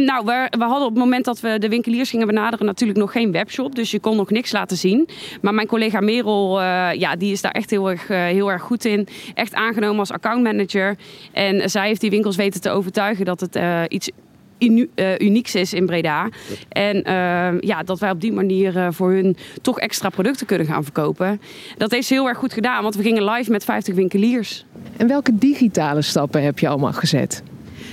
nou, 0.06 0.26
we, 0.26 0.48
hadden 0.50 0.88
op 0.88 0.94
het 0.94 1.04
moment 1.04 1.26
dat 1.26 1.40
we 1.40 1.60
de 1.60 1.70
winkeliers 1.70 2.10
gingen 2.10 2.28
benaderen 2.28 2.66
natuurlijk 2.66 3.00
nog 3.00 3.12
geen 3.12 3.32
webshop. 3.32 3.76
Dus 3.76 3.92
je 3.92 4.00
kon 4.00 4.16
nog 4.16 4.30
niks 4.30 4.52
laten 4.52 4.78
zien. 4.78 5.08
Maar 5.42 5.54
mijn 5.54 5.68
collega 5.68 6.00
Merel, 6.00 6.60
uh, 6.60 6.94
ja, 6.94 7.16
die 7.16 7.32
is 7.32 7.42
daar 7.42 7.52
echt 7.52 7.70
heel 7.70 7.90
erg, 7.90 8.10
uh, 8.10 8.18
heel 8.18 8.52
erg 8.52 8.62
goed 8.62 8.86
in. 8.86 9.08
Echt 9.34 9.54
aangenomen 9.54 10.00
als 10.00 10.12
accountmanager. 10.12 10.98
En 11.32 11.70
zij 11.70 11.88
heeft 11.88 12.02
die 12.02 12.10
winkels 12.10 12.36
weten 12.36 12.62
te 12.62 12.70
overtuigen 12.70 13.26
dat 13.26 13.40
het 13.40 13.60
iets 13.88 14.10
inu 14.58 14.90
unieks 15.18 15.56
is 15.56 15.74
in 15.74 15.86
Breda. 15.86 16.30
En 16.70 17.02
ja, 17.60 17.84
dat 17.84 18.00
wij 18.00 18.12
op 18.12 18.22
die 18.22 18.34
manier 18.34 18.94
voor 18.94 19.12
hun 19.12 19.38
toch 19.62 19.80
extra 19.80 20.10
producten 20.10 20.46
kunnen 20.46 20.68
gaan 20.68 20.84
verkopen. 20.84 21.42
Dat 21.78 21.92
heeft 21.92 22.08
ze 22.08 22.14
heel 22.14 22.28
erg 22.28 22.38
goed 22.38 22.54
gedaan, 22.54 22.84
want 22.84 22.96
we 22.96 23.04
gingen 23.04 23.24
live 23.24 23.52
met 23.52 23.64
50 23.64 23.96
winkeliers. 23.96 24.66
En 24.98 25.08
welke 25.08 25.38
digitale 25.38 26.02
stappen 26.02 26.44
heb 26.44 26.60
je 26.60 26.68
allemaal 26.68 26.94
gezet? 26.94 27.44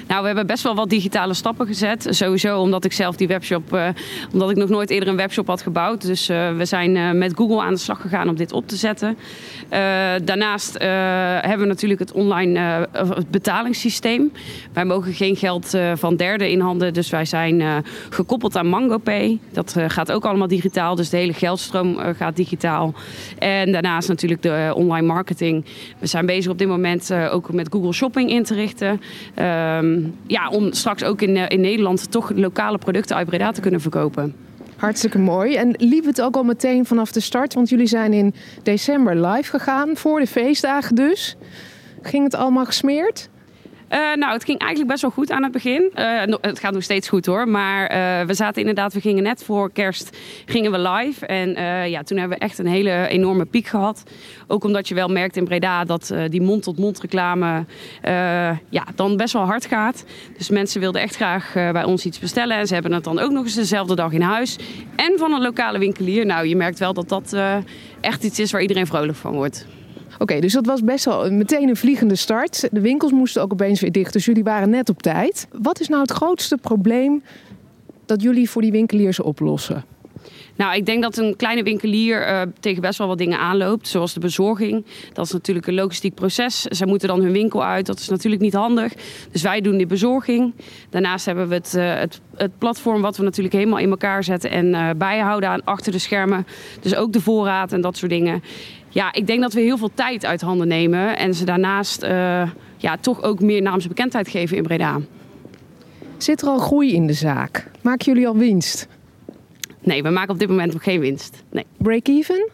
Nou, 0.07 0.21
we 0.21 0.27
hebben 0.27 0.47
best 0.47 0.63
wel 0.63 0.75
wat 0.75 0.91
digitale 0.91 1.35
stappen 1.35 1.67
gezet. 1.67 2.07
Sowieso 2.11 2.61
omdat 2.61 2.85
ik 2.85 2.93
zelf 2.93 3.17
die 3.17 3.29
webshop, 3.29 3.75
uh, 3.75 3.89
omdat 4.33 4.51
ik 4.51 4.57
nog 4.57 4.69
nooit 4.69 4.91
eerder 4.91 5.09
een 5.09 5.17
webshop 5.17 5.47
had 5.47 5.63
gebouwd. 5.63 6.07
Dus 6.07 6.31
uh, 6.31 6.57
we 6.57 6.65
zijn 6.65 6.97
uh, 6.97 7.11
met 7.13 7.33
Google 7.37 7.63
aan 7.63 7.73
de 7.73 7.81
slag 7.81 8.01
gegaan 8.01 8.29
om 8.29 8.37
dit 8.37 8.53
op 8.53 8.69
te 8.69 8.77
zetten. 8.77 9.17
daarnaast 10.25 10.79
hebben 10.79 11.61
we 11.61 11.67
natuurlijk 11.67 12.01
het 12.01 12.13
online 12.13 12.89
betalingssysteem. 13.31 14.33
Wij 14.73 14.85
mogen 14.85 15.13
geen 15.13 15.37
geld 15.37 15.77
van 15.95 16.17
derden 16.17 16.51
inhanden, 16.51 16.95
dus 16.95 17.11
wij 17.11 17.25
zijn 17.25 17.85
gekoppeld 18.11 18.57
aan 18.57 18.67
MangoPay. 18.67 19.39
Dat 19.53 19.77
gaat 19.87 20.13
ook 20.13 20.25
allemaal 20.25 20.49
digitaal, 20.49 20.95
dus 20.95 21.11
de 21.11 21.17
hele 21.17 21.33
geldstroom 21.33 21.99
gaat 22.17 22.37
digitaal. 22.37 22.95
En 23.39 23.73
daarnaast 23.73 24.09
natuurlijk 24.09 24.43
de 24.43 24.73
online 24.75 25.07
marketing. 25.07 25.65
We 25.99 26.07
zijn 26.07 26.27
bezig 26.27 26.51
op 26.51 26.59
dit 26.59 26.69
moment 26.69 27.13
ook 27.31 27.53
met 27.53 27.69
Google 27.71 27.93
Shopping 27.93 28.31
in 28.31 28.45
te 28.45 28.55
richten. 28.55 29.01
Ehm, 29.97 30.11
ja, 30.27 30.49
om 30.49 30.73
straks 30.73 31.05
ook 31.05 31.23
in, 31.23 31.37
in 31.37 31.61
Nederland 31.61 32.11
toch 32.11 32.31
lokale 32.35 32.79
producten 32.79 33.17
uit 33.17 33.27
Breda 33.27 33.53
te 33.53 33.61
kunnen 33.61 33.81
verkopen. 33.81 34.35
Hartstikke 34.77 35.19
mooi. 35.19 35.55
En 35.55 35.75
liep 35.79 36.05
het 36.05 36.23
ook 36.23 36.37
al 36.37 36.45
meteen 36.45 36.87
vanaf 36.87 37.13
de 37.13 37.21
start? 37.21 37.55
Want 37.55 37.69
jullie 37.69 37.87
zijn 37.87 38.13
in 38.13 38.35
december 38.63 39.27
live 39.27 39.51
gegaan, 39.51 39.97
voor 39.97 40.21
de 40.21 40.27
feestdagen 40.27 40.95
dus. 40.95 41.37
Ging 42.03 42.25
het 42.25 42.35
allemaal 42.35 42.65
gesmeerd? 42.65 43.29
Uh, 43.93 43.99
nou, 44.15 44.33
het 44.33 44.45
ging 44.45 44.59
eigenlijk 44.59 44.91
best 44.91 45.03
wel 45.03 45.11
goed 45.11 45.31
aan 45.31 45.43
het 45.43 45.53
begin. 45.53 45.91
Uh, 45.97 46.23
het 46.41 46.59
gaat 46.59 46.73
nog 46.73 46.83
steeds 46.83 47.09
goed 47.09 47.27
hoor. 47.27 47.49
Maar 47.49 47.83
uh, 47.83 48.27
we 48.27 48.35
zaten 48.35 48.61
inderdaad, 48.61 48.93
we 48.93 49.01
gingen 49.01 49.23
net 49.23 49.45
voor 49.45 49.73
kerst 49.73 50.17
gingen 50.47 50.71
we 50.71 50.79
live. 50.79 51.27
En 51.27 51.51
ja, 51.91 52.03
toen 52.03 52.19
hebben 52.19 52.39
we 52.39 52.45
echt 52.45 52.59
een 52.59 52.67
hele 52.67 53.07
enorme 53.07 53.45
piek 53.45 53.67
gehad. 53.67 54.03
Ook 54.47 54.65
omdat 54.65 54.89
je 54.89 54.95
wel 54.95 55.09
merkt 55.09 55.37
in 55.37 55.45
Breda 55.45 55.85
dat 55.85 56.15
die 56.29 56.41
mond-tot-mond 56.43 57.01
reclame 57.01 57.65
ja, 58.69 58.85
dan 58.95 59.17
best 59.17 59.33
wel 59.33 59.43
hard 59.43 59.67
gaat. 59.67 60.05
Dus 60.37 60.51
mensen 60.51 60.81
wilden 60.81 61.01
echt 61.01 61.17
graag 61.17 61.53
bij 61.53 61.85
ons 61.85 62.07
iets 62.07 62.19
bestellen. 62.19 62.57
En 62.57 62.67
ze 62.67 62.75
hebben 62.75 62.93
het 62.93 63.05
dan 63.05 63.19
ook 63.19 63.31
nog 63.31 63.45
eens 63.45 63.55
dezelfde 63.55 63.95
dag 63.95 64.13
in 64.13 64.21
huis. 64.21 64.59
En 64.97 65.19
van 65.19 65.33
een 65.33 65.43
lokale 65.43 65.79
winkelier. 65.79 66.27
Nou, 66.27 66.47
je 66.47 66.57
merkt 66.57 66.79
wel 66.79 66.93
dat 66.93 67.09
dat 67.09 67.37
echt 68.01 68.25
iets 68.25 68.39
is 68.39 68.53
waar 68.53 68.63
iedereen 68.63 68.87
vrolijk 68.87 69.19
van 69.19 69.33
wordt. 69.33 69.67
Oké, 70.19 70.41
dus 70.41 70.53
dat 70.53 70.67
was 70.67 70.83
best 70.83 71.05
wel 71.05 71.31
meteen 71.31 71.69
een 71.69 71.77
vliegende 71.77 72.15
start. 72.15 72.69
De 72.73 72.81
winkels 72.81 73.13
moesten 73.13 73.43
ook 73.43 73.53
opeens 73.53 73.81
weer 73.81 73.93
dicht, 73.93 74.13
dus 74.13 74.25
jullie 74.25 74.45
waren 74.45 74.71
net 74.71 74.89
op 74.89 75.03
tijd. 75.03 75.49
Wat 75.53 75.81
is 75.81 75.89
nou 75.89 76.03
het 76.03 76.11
grootste 76.11 76.57
probleem 76.57 77.23
dat 78.07 78.23
jullie 78.23 78.51
voor 78.51 78.63
die 78.63 78.73
winkeliers 78.73 79.21
oplossen? 79.21 79.85
Nou, 80.57 80.77
ik 80.77 80.87
denk 80.87 81.03
dat 81.03 81.17
een 81.17 81.37
kleine 81.37 81.63
winkelier 81.63 82.29
uh, 82.29 82.43
tegen 82.61 82.81
best 82.83 82.99
wel 82.99 83.07
wat 83.07 83.19
dingen 83.19 83.39
aanloopt, 83.39 83.89
zoals 83.89 84.15
de 84.15 84.21
bezorging. 84.21 84.85
Dat 85.13 85.27
is 85.27 85.33
natuurlijk 85.33 85.67
een 85.67 85.75
logistiek 85.75 86.15
proces. 86.15 86.63
Zij 86.63 86.87
moeten 86.87 87.09
dan 87.09 87.23
hun 87.23 87.33
winkel 87.33 87.65
uit, 87.65 87.87
dat 87.87 87.99
is 87.99 88.09
natuurlijk 88.09 88.43
niet 88.43 88.55
handig. 88.55 88.93
Dus 89.33 89.43
wij 89.43 89.61
doen 89.61 89.77
die 89.77 89.87
bezorging. 89.87 90.55
Daarnaast 90.91 91.27
hebben 91.27 91.49
we 91.49 91.55
het, 91.55 91.75
uh, 91.77 91.95
het, 91.95 92.21
het, 92.37 92.59
platform 92.59 93.01
wat 93.01 93.17
we 93.17 93.23
natuurlijk 93.23 93.55
helemaal 93.55 93.79
in 93.79 93.91
elkaar 93.91 94.25
zetten 94.25 94.51
en 94.51 94.67
uh, 94.67 94.91
bijhouden 94.97 95.49
aan 95.49 95.65
achter 95.65 95.93
de 95.93 95.99
schermen. 95.99 96.47
Dus 96.81 96.95
ook 96.95 97.13
de 97.13 97.21
voorraad 97.21 97.73
en 97.73 97.81
dat 97.81 97.97
soort 97.97 98.11
dingen 98.11 98.43
ja, 98.97 99.13
ik 99.13 99.27
denk 99.27 99.41
dat 99.41 99.53
we 99.53 99.61
heel 99.61 99.79
veel 99.79 99.91
tijd 99.95 100.25
uit 100.25 100.41
handen 100.41 100.69
nemen. 100.69 101.17
En 101.17 101.35
ze 101.35 101.45
daarnaast 101.45 102.03
uh, 102.03 102.51
ja, 102.77 102.97
toch 103.01 103.23
ook 103.23 103.41
meer 103.41 103.63
naamsbekendheid 103.63 104.29
geven 104.29 104.57
in 104.57 104.63
Breda. 104.63 105.01
Zit 106.17 106.43
er 106.43 106.49
al 106.49 106.59
groei 106.59 106.95
in 106.95 107.07
de 107.07 107.13
zaak? 107.13 107.71
Maken 107.83 108.05
jullie 108.05 108.29
al 108.29 108.37
winst? 108.37 108.89
Nee, 109.81 110.03
we 110.03 110.11
maken 110.11 110.31
op 110.31 110.39
dit 110.39 110.49
moment 110.49 110.73
nog 110.73 110.83
geen 110.83 111.01
winst. 111.01 111.43
Nee, 111.51 111.65
Break-even? 111.77 112.49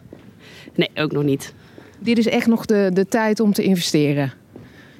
nee 0.75 0.89
ook 0.95 1.11
nog 1.11 1.23
niet. 1.23 1.53
Dit 1.99 2.17
is 2.17 2.27
echt 2.27 2.47
nog 2.47 2.65
de, 2.65 2.89
de 2.93 3.07
tijd 3.07 3.39
om 3.39 3.53
te 3.53 3.63
investeren. 3.63 4.33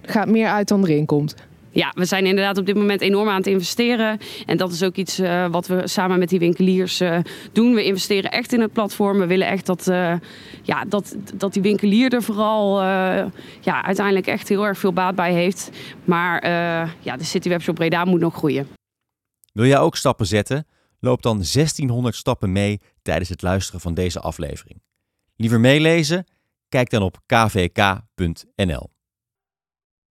Er 0.02 0.12
gaat 0.12 0.28
meer 0.28 0.48
uit 0.48 0.68
dan 0.68 0.84
erin 0.84 1.06
komt. 1.06 1.36
Ja, 1.74 1.92
we 1.96 2.06
zijn 2.06 2.26
inderdaad 2.26 2.58
op 2.58 2.66
dit 2.66 2.76
moment 2.76 3.02
enorm 3.02 3.30
aan 3.30 3.38
het 3.38 3.48
investeren. 3.48 4.20
En 4.46 4.58
dat 4.58 4.72
is 4.72 4.84
ook 4.84 4.96
iets 4.96 5.20
eh, 5.20 5.48
wat 5.48 5.68
we 5.68 5.88
samen 5.88 6.20
met 6.20 6.30
die 6.30 6.40
winkeliers 6.40 7.00
eh, 7.00 7.20
doen. 7.52 7.74
We 7.74 7.84
investeren 7.84 8.32
echt 8.32 8.54
in 8.54 8.62
het 8.62 8.74
platform. 8.74 9.20
We 9.20 9.26
willen 9.26 9.48
echt 9.48 9.66
dat, 9.66 9.88
eh, 9.88 10.14
ja, 10.62 10.86
dat, 10.86 11.16
dat 11.34 11.54
die 11.54 11.62
winkelier 11.62 12.14
er 12.14 12.24
vooral 12.24 12.82
ja, 13.62 13.84
uiteindelijk 13.84 14.28
echt 14.28 14.50
heel 14.50 14.66
erg 14.66 14.78
veel 14.78 14.94
baat 14.94 15.16
bij 15.16 15.34
heeft. 15.34 15.70
Maar 16.04 16.48
ja, 17.00 17.18
de 17.18 17.24
City 17.24 17.50
Webshop 17.50 17.76
Breda 17.76 18.06
moet 18.06 18.20
nog 18.20 18.36
groeien. 18.36 18.68
Wil 19.54 19.66
jij 19.66 19.80
ook 19.80 19.96
stappen 19.96 20.26
zetten? 20.26 20.68
Loop 21.00 21.22
dan 21.22 21.44
1600 21.54 22.16
stappen 22.16 22.52
mee 22.52 22.82
tijdens 23.02 23.30
het 23.30 23.42
luisteren 23.42 23.82
van 23.82 23.94
deze 23.94 24.20
aflevering. 24.20 24.82
Liever 25.36 25.60
meelezen? 25.60 26.26
Kijk 26.70 26.90
dan 26.90 27.02
op 27.02 27.20
kvk.nl. 27.26 28.93